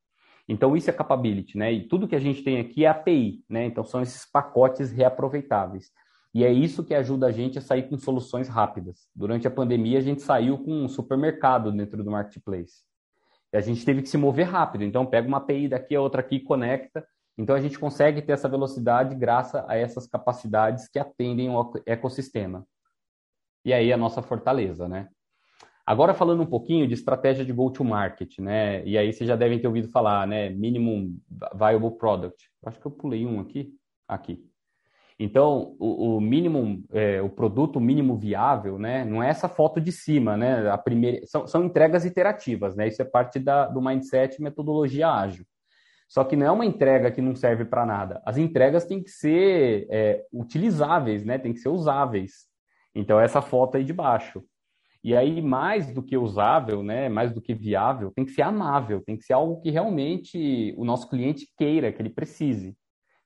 [0.46, 1.72] Então, isso é capability, né?
[1.72, 3.64] E tudo que a gente tem aqui é API, né?
[3.64, 5.90] Então, são esses pacotes reaproveitáveis.
[6.34, 9.08] E é isso que ajuda a gente a sair com soluções rápidas.
[9.14, 12.82] Durante a pandemia, a gente saiu com um supermercado dentro do marketplace.
[13.52, 14.82] E a gente teve que se mover rápido.
[14.82, 17.06] Então, pega uma API daqui, a outra aqui, conecta.
[17.38, 22.66] Então, a gente consegue ter essa velocidade graças a essas capacidades que atendem o ecossistema.
[23.64, 25.08] E aí, a nossa fortaleza, né?
[25.86, 28.84] Agora, falando um pouquinho de estratégia de go-to-market, né?
[28.84, 30.50] E aí, vocês já devem ter ouvido falar, né?
[30.50, 31.16] Minimum
[31.54, 32.50] Viable Product.
[32.66, 33.72] Acho que eu pulei um aqui.
[34.08, 34.44] Aqui.
[35.18, 39.92] Então, o, o mínimo, é, o produto mínimo viável, né, não é essa foto de
[39.92, 40.68] cima, né?
[40.68, 42.88] A primeira, são, são entregas iterativas, né?
[42.88, 45.44] Isso é parte da, do mindset metodologia ágil.
[46.08, 48.20] Só que não é uma entrega que não serve para nada.
[48.24, 51.38] As entregas têm que ser é, utilizáveis, né?
[51.38, 52.46] Tem que ser usáveis.
[52.94, 54.42] Então, essa foto aí de baixo.
[55.02, 59.02] E aí, mais do que usável, né, mais do que viável, tem que ser amável,
[59.02, 62.74] tem que ser algo que realmente o nosso cliente queira, que ele precise.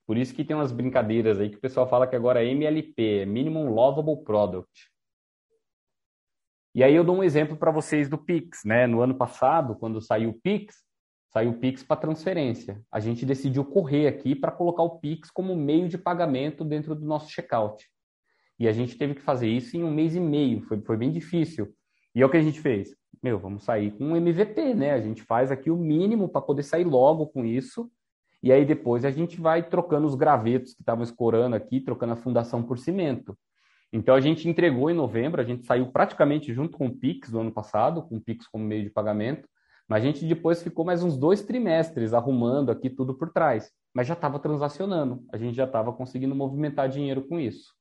[0.09, 3.19] Por isso que tem umas brincadeiras aí que o pessoal fala que agora é MLP,
[3.19, 4.89] é Minimum Lovable Product.
[6.73, 8.87] E aí eu dou um exemplo para vocês do Pix, né?
[8.87, 10.77] No ano passado, quando saiu o Pix,
[11.31, 12.81] saiu o Pix para transferência.
[12.91, 17.05] A gente decidiu correr aqui para colocar o Pix como meio de pagamento dentro do
[17.05, 17.85] nosso checkout.
[18.57, 21.11] E a gente teve que fazer isso em um mês e meio, foi, foi bem
[21.11, 21.71] difícil.
[22.15, 22.95] E é o que a gente fez?
[23.21, 24.93] Meu, vamos sair com um MVP, né?
[24.93, 27.91] A gente faz aqui o mínimo para poder sair logo com isso
[28.41, 32.17] e aí depois a gente vai trocando os gravetos que estavam escorando aqui, trocando a
[32.17, 33.37] fundação por cimento.
[33.91, 37.39] Então a gente entregou em novembro, a gente saiu praticamente junto com o Pix do
[37.39, 39.47] ano passado, com o Pix como meio de pagamento,
[39.87, 43.71] mas a gente depois ficou mais uns dois trimestres arrumando aqui tudo por trás.
[43.93, 47.73] Mas já estava transacionando, a gente já estava conseguindo movimentar dinheiro com isso.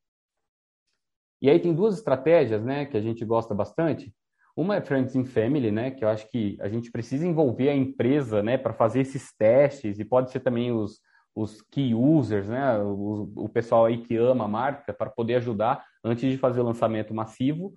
[1.40, 4.12] E aí tem duas estratégias, né, que a gente gosta bastante.
[4.59, 5.92] Uma é Friends and Family, né?
[5.92, 8.59] Que eu acho que a gente precisa envolver a empresa, né?
[8.59, 10.99] Para fazer esses testes e pode ser também os,
[11.33, 12.77] os key users, né?
[12.81, 16.64] O, o pessoal aí que ama a marca para poder ajudar antes de fazer o
[16.64, 17.73] lançamento massivo.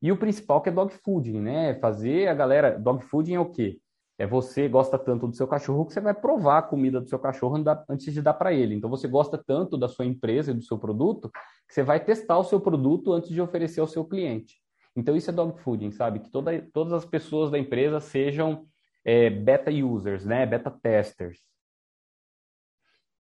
[0.00, 1.74] E o principal que é dog fooding, né?
[1.74, 2.78] Fazer a galera.
[2.78, 3.78] Dog fooding é o quê?
[4.18, 7.18] É você gosta tanto do seu cachorro que você vai provar a comida do seu
[7.18, 8.74] cachorro antes de dar para ele.
[8.74, 11.30] Então você gosta tanto da sua empresa e do seu produto
[11.68, 14.61] que você vai testar o seu produto antes de oferecer ao seu cliente.
[14.94, 16.20] Então, isso é dog fooding, sabe?
[16.20, 18.66] Que toda, todas as pessoas da empresa sejam
[19.04, 20.44] é, beta users, né?
[20.44, 21.40] Beta testers.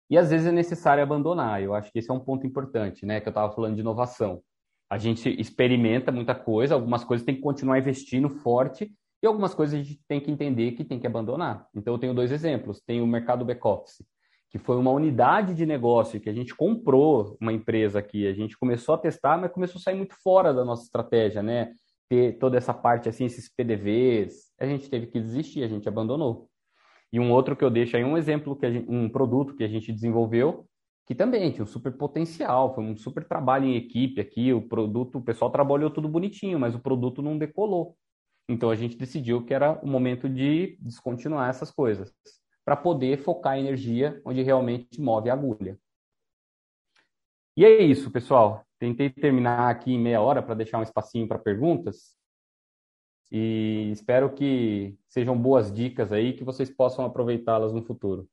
[0.08, 1.62] E às vezes é necessário abandonar.
[1.62, 3.20] Eu acho que esse é um ponto importante, né?
[3.20, 4.42] Que eu estava falando de inovação.
[4.90, 9.78] A gente experimenta muita coisa, algumas coisas tem que continuar investindo forte e algumas coisas
[9.78, 11.68] a gente tem que entender que tem que abandonar.
[11.72, 12.80] Então, eu tenho dois exemplos.
[12.80, 14.04] Tem o mercado back-office
[14.50, 18.58] que foi uma unidade de negócio que a gente comprou uma empresa aqui, a gente
[18.58, 21.72] começou a testar, mas começou a sair muito fora da nossa estratégia, né?
[22.08, 26.48] Ter toda essa parte assim, esses PDVs, a gente teve que desistir, a gente abandonou.
[27.12, 29.68] E um outro que eu deixo aí um exemplo que gente, um produto que a
[29.68, 30.66] gente desenvolveu
[31.06, 35.18] que também tinha um super potencial, foi um super trabalho em equipe aqui, o produto,
[35.18, 37.96] o pessoal trabalhou tudo bonitinho, mas o produto não decolou.
[38.48, 42.12] Então a gente decidiu que era o momento de descontinuar essas coisas
[42.70, 45.76] para poder focar a energia onde realmente move a agulha.
[47.56, 48.64] E é isso, pessoal.
[48.78, 52.16] Tentei terminar aqui em meia hora para deixar um espacinho para perguntas.
[53.28, 58.30] E espero que sejam boas dicas aí, que vocês possam aproveitá-las no futuro.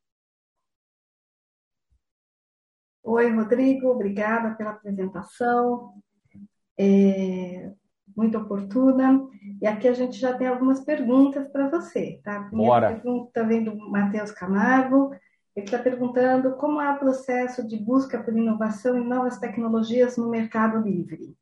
[3.02, 6.00] Oi, Rodrigo, obrigada pela apresentação.
[6.78, 7.74] É,
[8.18, 9.30] muito oportuna.
[9.62, 12.38] E aqui a gente já tem algumas perguntas para você, tá?
[12.38, 12.88] A primeira Bora.
[12.88, 15.12] pergunta vem do Matheus Camargo.
[15.56, 20.30] Ele está perguntando como é o processo de busca por inovação e novas tecnologias no
[20.30, 21.36] mercado livre.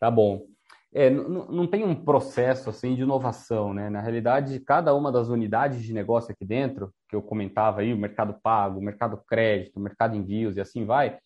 [0.00, 0.46] Tá bom.
[0.94, 3.88] É, não, não tem um processo assim de inovação, né?
[3.88, 7.98] Na realidade, cada uma das unidades de negócio aqui dentro, que eu comentava aí, o
[7.98, 11.18] mercado pago, o mercado crédito, o mercado envios e assim vai,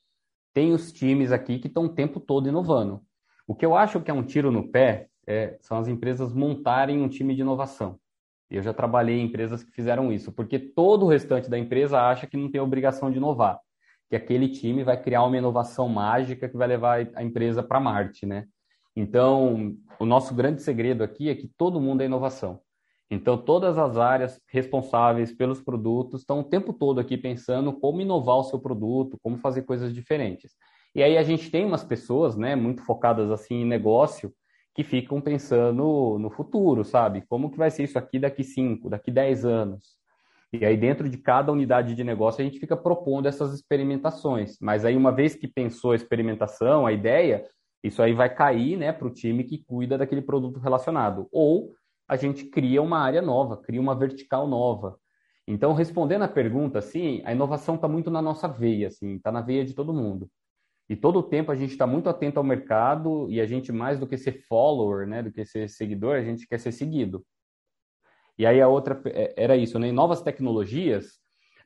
[0.54, 3.02] tem os times aqui que estão o tempo todo inovando.
[3.46, 7.00] O que eu acho que é um tiro no pé é, são as empresas montarem
[7.00, 7.98] um time de inovação.
[8.50, 12.26] Eu já trabalhei em empresas que fizeram isso, porque todo o restante da empresa acha
[12.26, 13.61] que não tem obrigação de inovar,
[14.09, 18.24] que aquele time vai criar uma inovação mágica que vai levar a empresa para Marte,
[18.24, 18.46] né?
[18.94, 22.61] Então, o nosso grande segredo aqui é que todo mundo é inovação.
[23.11, 28.38] Então, todas as áreas responsáveis pelos produtos estão o tempo todo aqui pensando como inovar
[28.38, 30.56] o seu produto, como fazer coisas diferentes.
[30.96, 34.32] E aí a gente tem umas pessoas, né, muito focadas assim em negócio,
[34.74, 37.22] que ficam pensando no futuro, sabe?
[37.28, 39.98] Como que vai ser isso aqui daqui 5, daqui 10 anos?
[40.50, 44.56] E aí dentro de cada unidade de negócio a gente fica propondo essas experimentações.
[44.59, 47.44] Mas aí uma vez que pensou a experimentação, a ideia,
[47.85, 51.28] isso aí vai cair, né, para o time que cuida daquele produto relacionado.
[51.30, 51.74] Ou
[52.09, 54.98] a gente cria uma área nova, cria uma vertical nova.
[55.46, 59.42] Então, respondendo a pergunta, assim, a inovação está muito na nossa veia, assim, está na
[59.42, 60.30] veia de todo mundo.
[60.88, 63.99] E todo o tempo a gente está muito atento ao mercado e a gente, mais
[63.99, 67.25] do que ser follower, né, do que ser seguidor, a gente quer ser seguido.
[68.38, 69.90] E aí a outra é, era isso, né?
[69.90, 71.18] novas tecnologias,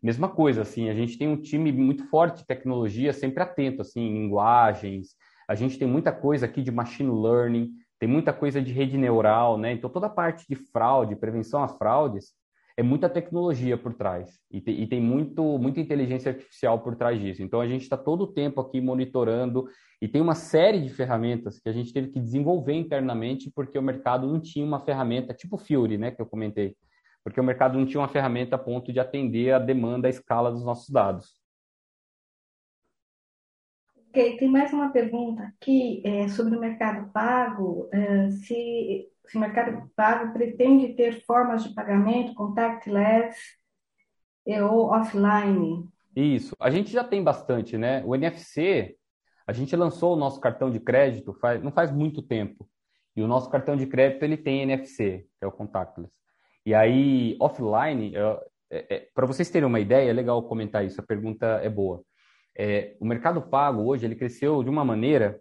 [0.02, 4.00] mesma coisa, assim, a gente tem um time muito forte de tecnologia, sempre atento, assim,
[4.12, 5.14] linguagens.
[5.48, 9.58] A gente tem muita coisa aqui de machine learning, tem muita coisa de rede neural,
[9.58, 9.72] né?
[9.72, 12.32] Então toda a parte de fraude, prevenção a fraudes,
[12.76, 17.20] é muita tecnologia por trás e, te, e, tem muito, muita inteligência artificial por trás
[17.20, 17.42] disso.
[17.42, 19.66] Então a gente está todo o tempo aqui monitorando
[20.00, 23.82] e tem uma série de ferramentas que a gente teve que desenvolver internamente porque o
[23.82, 26.76] mercado não tinha uma ferramenta tipo Fury, né, que eu comentei,
[27.24, 30.50] porque o mercado não tinha uma ferramenta a ponto de atender a demanda, a escala
[30.50, 31.40] dos nossos dados.
[34.10, 37.88] Ok, tem mais uma pergunta aqui é, sobre o mercado pago.
[37.92, 43.36] É, se, se o mercado pago pretende ter formas de pagamento contactless
[44.46, 45.88] ou offline?
[46.14, 48.02] Isso, a gente já tem bastante, né?
[48.04, 48.96] O NFC,
[49.46, 52.68] a gente lançou o nosso cartão de crédito faz, não faz muito tempo.
[53.16, 56.12] E o nosso cartão de crédito ele tem NFC, que é o contactless.
[56.64, 58.40] E aí, offline, é,
[58.70, 62.02] é, para vocês terem uma ideia, é legal comentar isso, a pergunta é boa.
[62.56, 65.40] É, o mercado pago hoje ele cresceu de uma maneira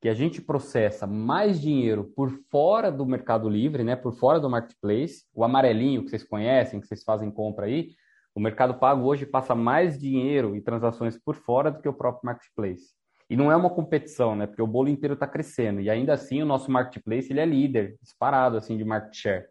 [0.00, 4.48] que a gente processa mais dinheiro por fora do Mercado Livre, né, por fora do
[4.48, 7.90] marketplace, o amarelinho que vocês conhecem, que vocês fazem compra aí,
[8.34, 12.26] o Mercado Pago hoje passa mais dinheiro e transações por fora do que o próprio
[12.26, 12.94] marketplace.
[13.28, 14.46] E não é uma competição, né?
[14.46, 15.80] Porque o bolo inteiro está crescendo.
[15.80, 19.46] E ainda assim, o nosso marketplace ele é líder, disparado assim de market share.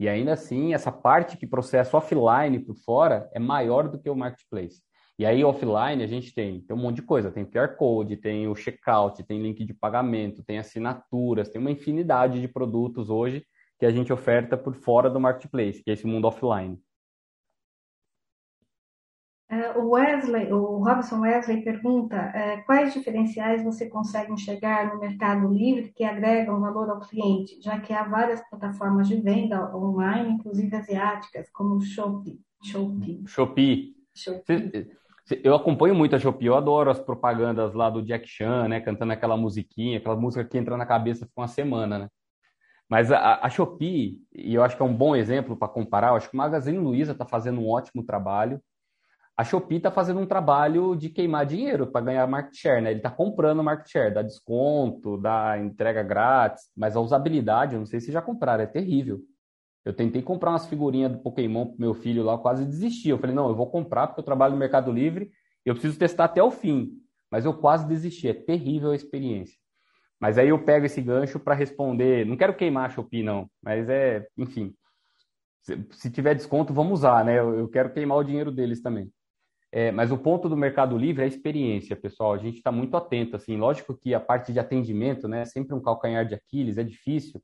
[0.00, 4.16] E ainda assim, essa parte que processa offline por fora é maior do que o
[4.16, 4.82] marketplace.
[5.18, 7.30] E aí, offline, a gente tem, tem um monte de coisa.
[7.30, 12.40] Tem QR Code, tem o checkout, tem link de pagamento, tem assinaturas, tem uma infinidade
[12.40, 13.44] de produtos hoje
[13.78, 16.80] que a gente oferta por fora do marketplace, que é esse mundo offline.
[19.52, 25.46] É, o Wesley, o Robson Wesley pergunta é, quais diferenciais você consegue enxergar no Mercado
[25.52, 30.74] Livre que agregam valor ao cliente, já que há várias plataformas de venda online, inclusive
[30.74, 32.40] asiáticas, como o Shopee.
[32.62, 33.22] Shopee.
[33.26, 33.94] Shopee.
[34.14, 35.01] Shopee.
[35.44, 39.12] Eu acompanho muito a Shopee, eu adoro as propagandas lá do Jack Chan, né, cantando
[39.12, 42.08] aquela musiquinha, aquela música que entra na cabeça por uma semana, né?
[42.88, 46.16] Mas a, a Shopee, e eu acho que é um bom exemplo para comparar, eu
[46.16, 48.60] acho que o Magazine Luiza está fazendo um ótimo trabalho,
[49.36, 52.90] a Shopee está fazendo um trabalho de queimar dinheiro para ganhar market share, né?
[52.90, 57.86] Ele está comprando market share, dá desconto, dá entrega grátis, mas a usabilidade, eu não
[57.86, 59.20] sei se já compraram, é terrível.
[59.84, 63.08] Eu tentei comprar umas figurinhas do Pokémon pro meu filho lá, quase desisti.
[63.08, 65.30] Eu falei, não, eu vou comprar porque eu trabalho no Mercado Livre,
[65.64, 66.92] eu preciso testar até o fim.
[67.30, 69.56] Mas eu quase desisti, é terrível a experiência.
[70.20, 73.88] Mas aí eu pego esse gancho para responder, não quero queimar a Shopee não, mas
[73.88, 74.72] é, enfim,
[75.62, 77.38] se, tiver desconto, vamos usar, né?
[77.38, 79.10] Eu, eu quero queimar o dinheiro deles também.
[79.70, 82.34] É, mas o ponto do Mercado Livre é a experiência, pessoal.
[82.34, 83.56] A gente está muito atento, assim.
[83.56, 87.42] Lógico que a parte de atendimento, né, é sempre um calcanhar de Aquiles, é difícil,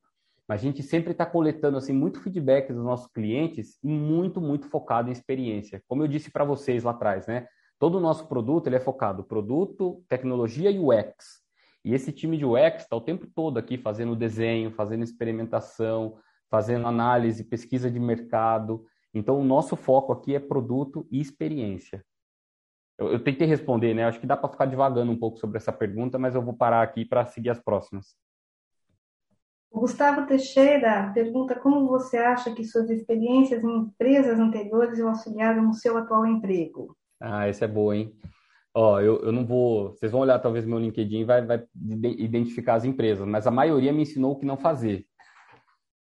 [0.49, 4.66] mas a gente sempre está coletando assim muito feedback dos nossos clientes e muito, muito
[4.68, 5.82] focado em experiência.
[5.86, 7.46] Como eu disse para vocês lá atrás, né?
[7.78, 11.42] Todo o nosso produto ele é focado produto, tecnologia e UX.
[11.84, 16.16] E esse time de UX está o tempo todo aqui fazendo desenho, fazendo experimentação,
[16.51, 18.84] fazendo análise, pesquisa de mercado.
[19.12, 22.05] Então, o nosso foco aqui é produto e experiência.
[22.99, 24.05] Eu, eu tentei responder, né?
[24.05, 26.82] Acho que dá para ficar divagando um pouco sobre essa pergunta, mas eu vou parar
[26.82, 28.16] aqui para seguir as próximas.
[29.71, 35.62] O Gustavo Teixeira pergunta como você acha que suas experiências em empresas anteriores o auxiliaram
[35.62, 36.97] no seu atual emprego.
[37.21, 38.14] Ah, essa é boa, hein?
[38.75, 39.91] Ó, eu, eu não vou.
[39.93, 41.64] Vocês vão olhar talvez meu LinkedIn e vai, vai
[42.16, 45.05] identificar as empresas, mas a maioria me ensinou o que não fazer.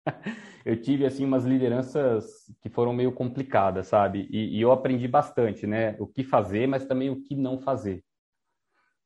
[0.65, 2.25] eu tive assim umas lideranças
[2.63, 4.29] que foram meio complicadas, sabe?
[4.31, 5.97] E, e, eu aprendi bastante, né?
[5.99, 8.03] O que fazer, mas também o que não fazer.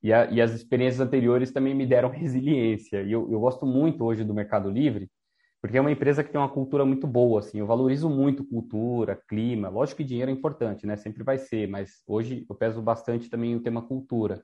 [0.02, 3.02] E, a, e as experiências anteriores também me deram resiliência.
[3.02, 5.10] E eu, eu, gosto muito hoje do Mercado Livre,
[5.60, 7.58] porque é uma empresa que tem uma cultura muito boa, assim.
[7.58, 9.68] Eu valorizo muito cultura, clima.
[9.68, 10.96] Lógico que dinheiro é importante, né?
[10.96, 14.42] Sempre vai ser, mas hoje eu peso bastante também o tema cultura.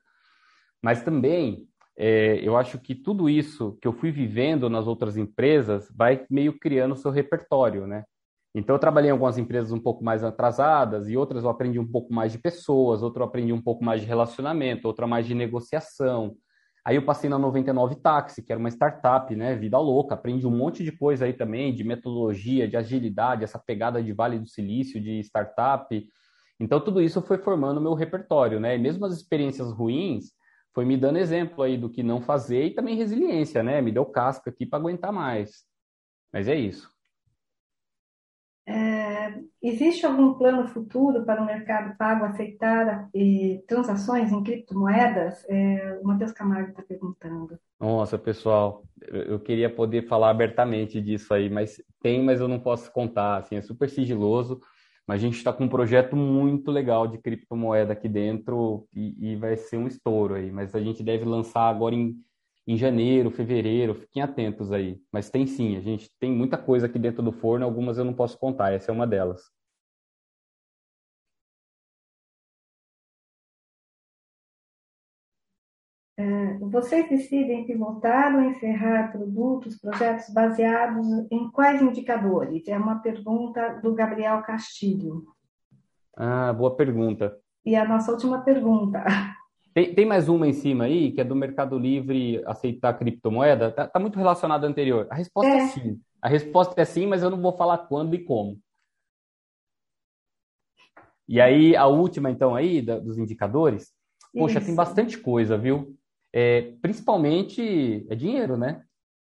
[0.81, 5.87] Mas também é, eu acho que tudo isso que eu fui vivendo nas outras empresas
[5.95, 8.03] vai meio criando o seu repertório, né?
[8.55, 11.85] Então, eu trabalhei em algumas empresas um pouco mais atrasadas e outras eu aprendi um
[11.85, 15.35] pouco mais de pessoas, outra eu aprendi um pouco mais de relacionamento, outra mais de
[15.35, 16.37] negociação.
[16.85, 19.55] Aí eu passei na 99 Táxi, que era uma startup, né?
[19.55, 24.01] Vida louca, aprendi um monte de coisa aí também, de metodologia, de agilidade, essa pegada
[24.01, 26.07] de Vale do Silício, de startup.
[26.57, 28.75] Então, tudo isso foi formando o meu repertório, né?
[28.75, 30.31] E mesmo as experiências ruins,
[30.73, 33.81] foi me dando exemplo aí do que não fazer e também resiliência, né?
[33.81, 35.65] Me deu casca aqui para aguentar mais.
[36.31, 36.94] Mas é isso.
[38.67, 43.09] É, existe algum plano futuro para o mercado pago aceitar
[43.67, 45.45] transações em criptomoedas?
[45.47, 47.59] É, o Matheus Camargo está perguntando.
[47.79, 52.91] Nossa, pessoal, eu queria poder falar abertamente disso aí, mas tem, mas eu não posso
[52.91, 53.37] contar.
[53.37, 54.59] Assim, é super sigiloso.
[55.07, 59.35] Mas a gente está com um projeto muito legal de criptomoeda aqui dentro e, e,
[59.35, 60.51] vai ser um estouro aí.
[60.51, 62.15] Mas a gente deve lançar agora em,
[62.67, 63.95] em janeiro, fevereiro.
[63.95, 64.99] Fiquem atentos aí.
[65.11, 68.13] Mas tem sim, a gente tem muita coisa aqui dentro do forno, algumas eu não
[68.13, 69.41] posso contar, essa é uma delas.
[76.17, 82.65] É, vocês decidem pivotar ou encerrar produtos, projetos baseados em quais indicadores?
[82.69, 85.25] É uma pergunta do Gabriel Castilho.
[86.15, 87.37] Ah, boa pergunta.
[87.65, 89.03] E a nossa última pergunta.
[89.75, 93.73] Tem, tem, mais uma em cima aí, que é do Mercado Livre aceitar criptomoeda.
[93.73, 95.05] Tá, tá muito relacionado à anterior.
[95.09, 95.57] A resposta é.
[95.57, 96.01] é sim.
[96.21, 98.57] A resposta é sim, mas eu não vou falar quando e como.
[101.27, 103.91] E aí, a última, então, aí, da, dos indicadores,
[104.33, 104.67] poxa, Isso.
[104.67, 105.93] tem bastante coisa, viu?
[106.31, 108.81] É, principalmente é dinheiro, né?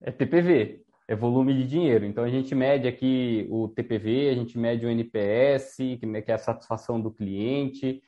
[0.01, 2.07] É TPV, é volume de dinheiro.
[2.07, 6.39] Então, a gente mede aqui o TPV, a gente mede o NPS, que é a
[6.39, 8.03] satisfação do cliente.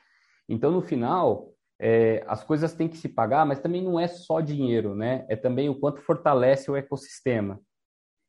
[0.49, 1.53] Então, no final,
[1.85, 5.25] é, as coisas têm que se pagar, mas também não é só dinheiro, né?
[5.27, 7.59] É também o quanto fortalece o ecossistema.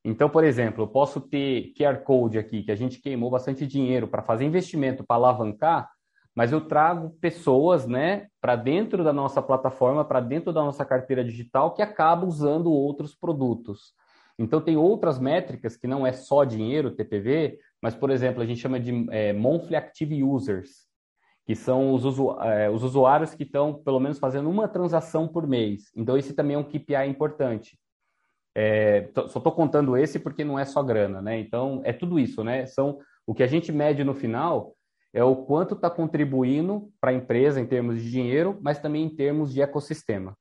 [0.05, 4.09] Então, por exemplo, eu posso ter QR Code aqui, que a gente queimou bastante dinheiro
[4.09, 5.89] para fazer investimento, para alavancar,
[6.35, 11.25] mas eu trago pessoas né, para dentro da nossa plataforma, para dentro da nossa carteira
[11.25, 13.95] digital, que acabam usando outros produtos.
[14.37, 18.61] Então, tem outras métricas que não é só dinheiro, TPV, mas, por exemplo, a gente
[18.61, 20.84] chama de é, Monthly Active Users
[21.45, 25.47] que são os, usu é, os usuários que estão, pelo menos, fazendo uma transação por
[25.47, 25.93] mês.
[25.95, 27.79] Então, esse também é um KPI importante.
[28.57, 31.39] É, só estou contando esse porque não é só grana, né?
[31.39, 32.65] Então, é tudo isso, né?
[32.67, 34.75] São, o que a gente mede no final
[35.13, 39.15] é o quanto está contribuindo para a empresa em termos de dinheiro, mas também em
[39.15, 40.37] termos de ecossistema.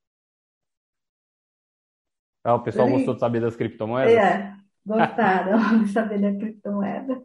[2.44, 4.14] Ah, o pessoal gostou de saber das criptomoedas?
[4.14, 4.54] É,
[4.86, 7.24] gostaram de saber da criptomoeda.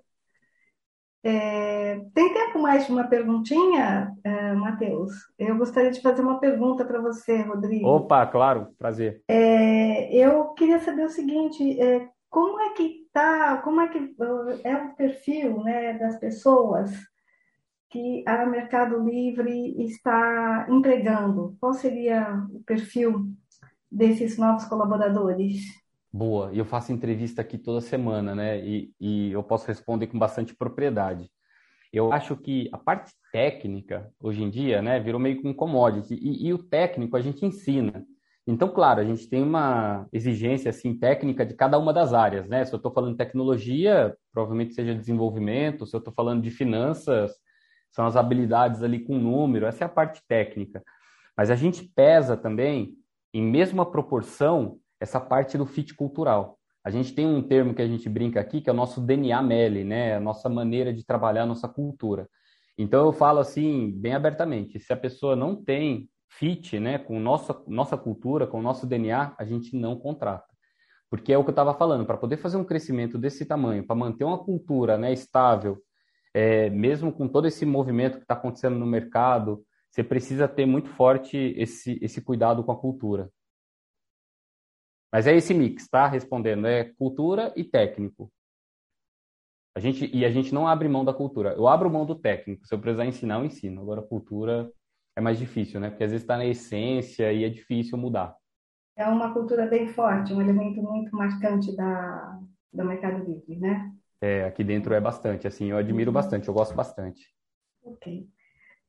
[1.25, 5.13] É, tem tempo mais de uma perguntinha, é, Matheus?
[5.39, 7.89] Eu gostaria de fazer uma pergunta para você, Rodrigo.
[7.89, 9.23] Opa, claro, prazer.
[9.29, 14.15] É, eu queria saber o seguinte: é, como é que tá, como é que
[14.63, 16.93] é o perfil, né, das pessoas
[17.91, 21.57] que a Mercado Livre está empregando?
[21.59, 23.27] Qual seria o perfil
[23.91, 25.63] desses novos colaboradores?
[26.13, 28.59] Boa, e eu faço entrevista aqui toda semana, né?
[28.67, 31.31] E, e eu posso responder com bastante propriedade.
[31.93, 36.15] Eu acho que a parte técnica, hoje em dia, né, virou meio que um commodity.
[36.15, 38.05] E, e o técnico a gente ensina.
[38.47, 42.65] Então, claro, a gente tem uma exigência assim técnica de cada uma das áreas, né?
[42.65, 45.87] Se eu estou falando de tecnologia, provavelmente seja desenvolvimento.
[45.87, 47.33] Se eu estou falando de finanças,
[47.91, 49.67] são as habilidades ali com número.
[49.67, 50.83] Essa é a parte técnica.
[51.37, 52.95] Mas a gente pesa também,
[53.35, 56.59] em mesma proporção, essa parte do fit cultural.
[56.85, 59.43] A gente tem um termo que a gente brinca aqui, que é o nosso DNA
[59.43, 60.17] MELI, né?
[60.17, 62.29] A nossa maneira de trabalhar, a nossa cultura.
[62.79, 67.61] Então eu falo assim, bem abertamente, se a pessoa não tem fit, né, com nossa
[67.67, 70.47] nossa cultura, com o nosso DNA, a gente não contrata.
[71.11, 73.97] Porque é o que eu estava falando, para poder fazer um crescimento desse tamanho, para
[73.97, 75.79] manter uma cultura, né, estável,
[76.33, 80.89] é, mesmo com todo esse movimento que está acontecendo no mercado, você precisa ter muito
[80.91, 83.31] forte esse, esse cuidado com a cultura.
[85.13, 86.07] Mas é esse mix, tá?
[86.07, 88.31] Respondendo, é cultura e técnico.
[89.75, 91.55] A gente, e a gente não abre mão da cultura.
[91.55, 92.67] Eu abro mão do técnico.
[92.67, 93.81] Se eu precisar ensinar, eu ensino.
[93.81, 94.71] Agora, cultura
[95.17, 95.89] é mais difícil, né?
[95.89, 98.37] Porque às vezes está na essência e é difícil mudar.
[98.97, 102.41] É uma cultura bem forte, um elemento muito marcante da,
[102.73, 103.93] do Mercado Livre, né?
[104.21, 107.33] É, aqui dentro é bastante, assim, eu admiro bastante, eu gosto bastante.
[107.85, 108.29] Ok.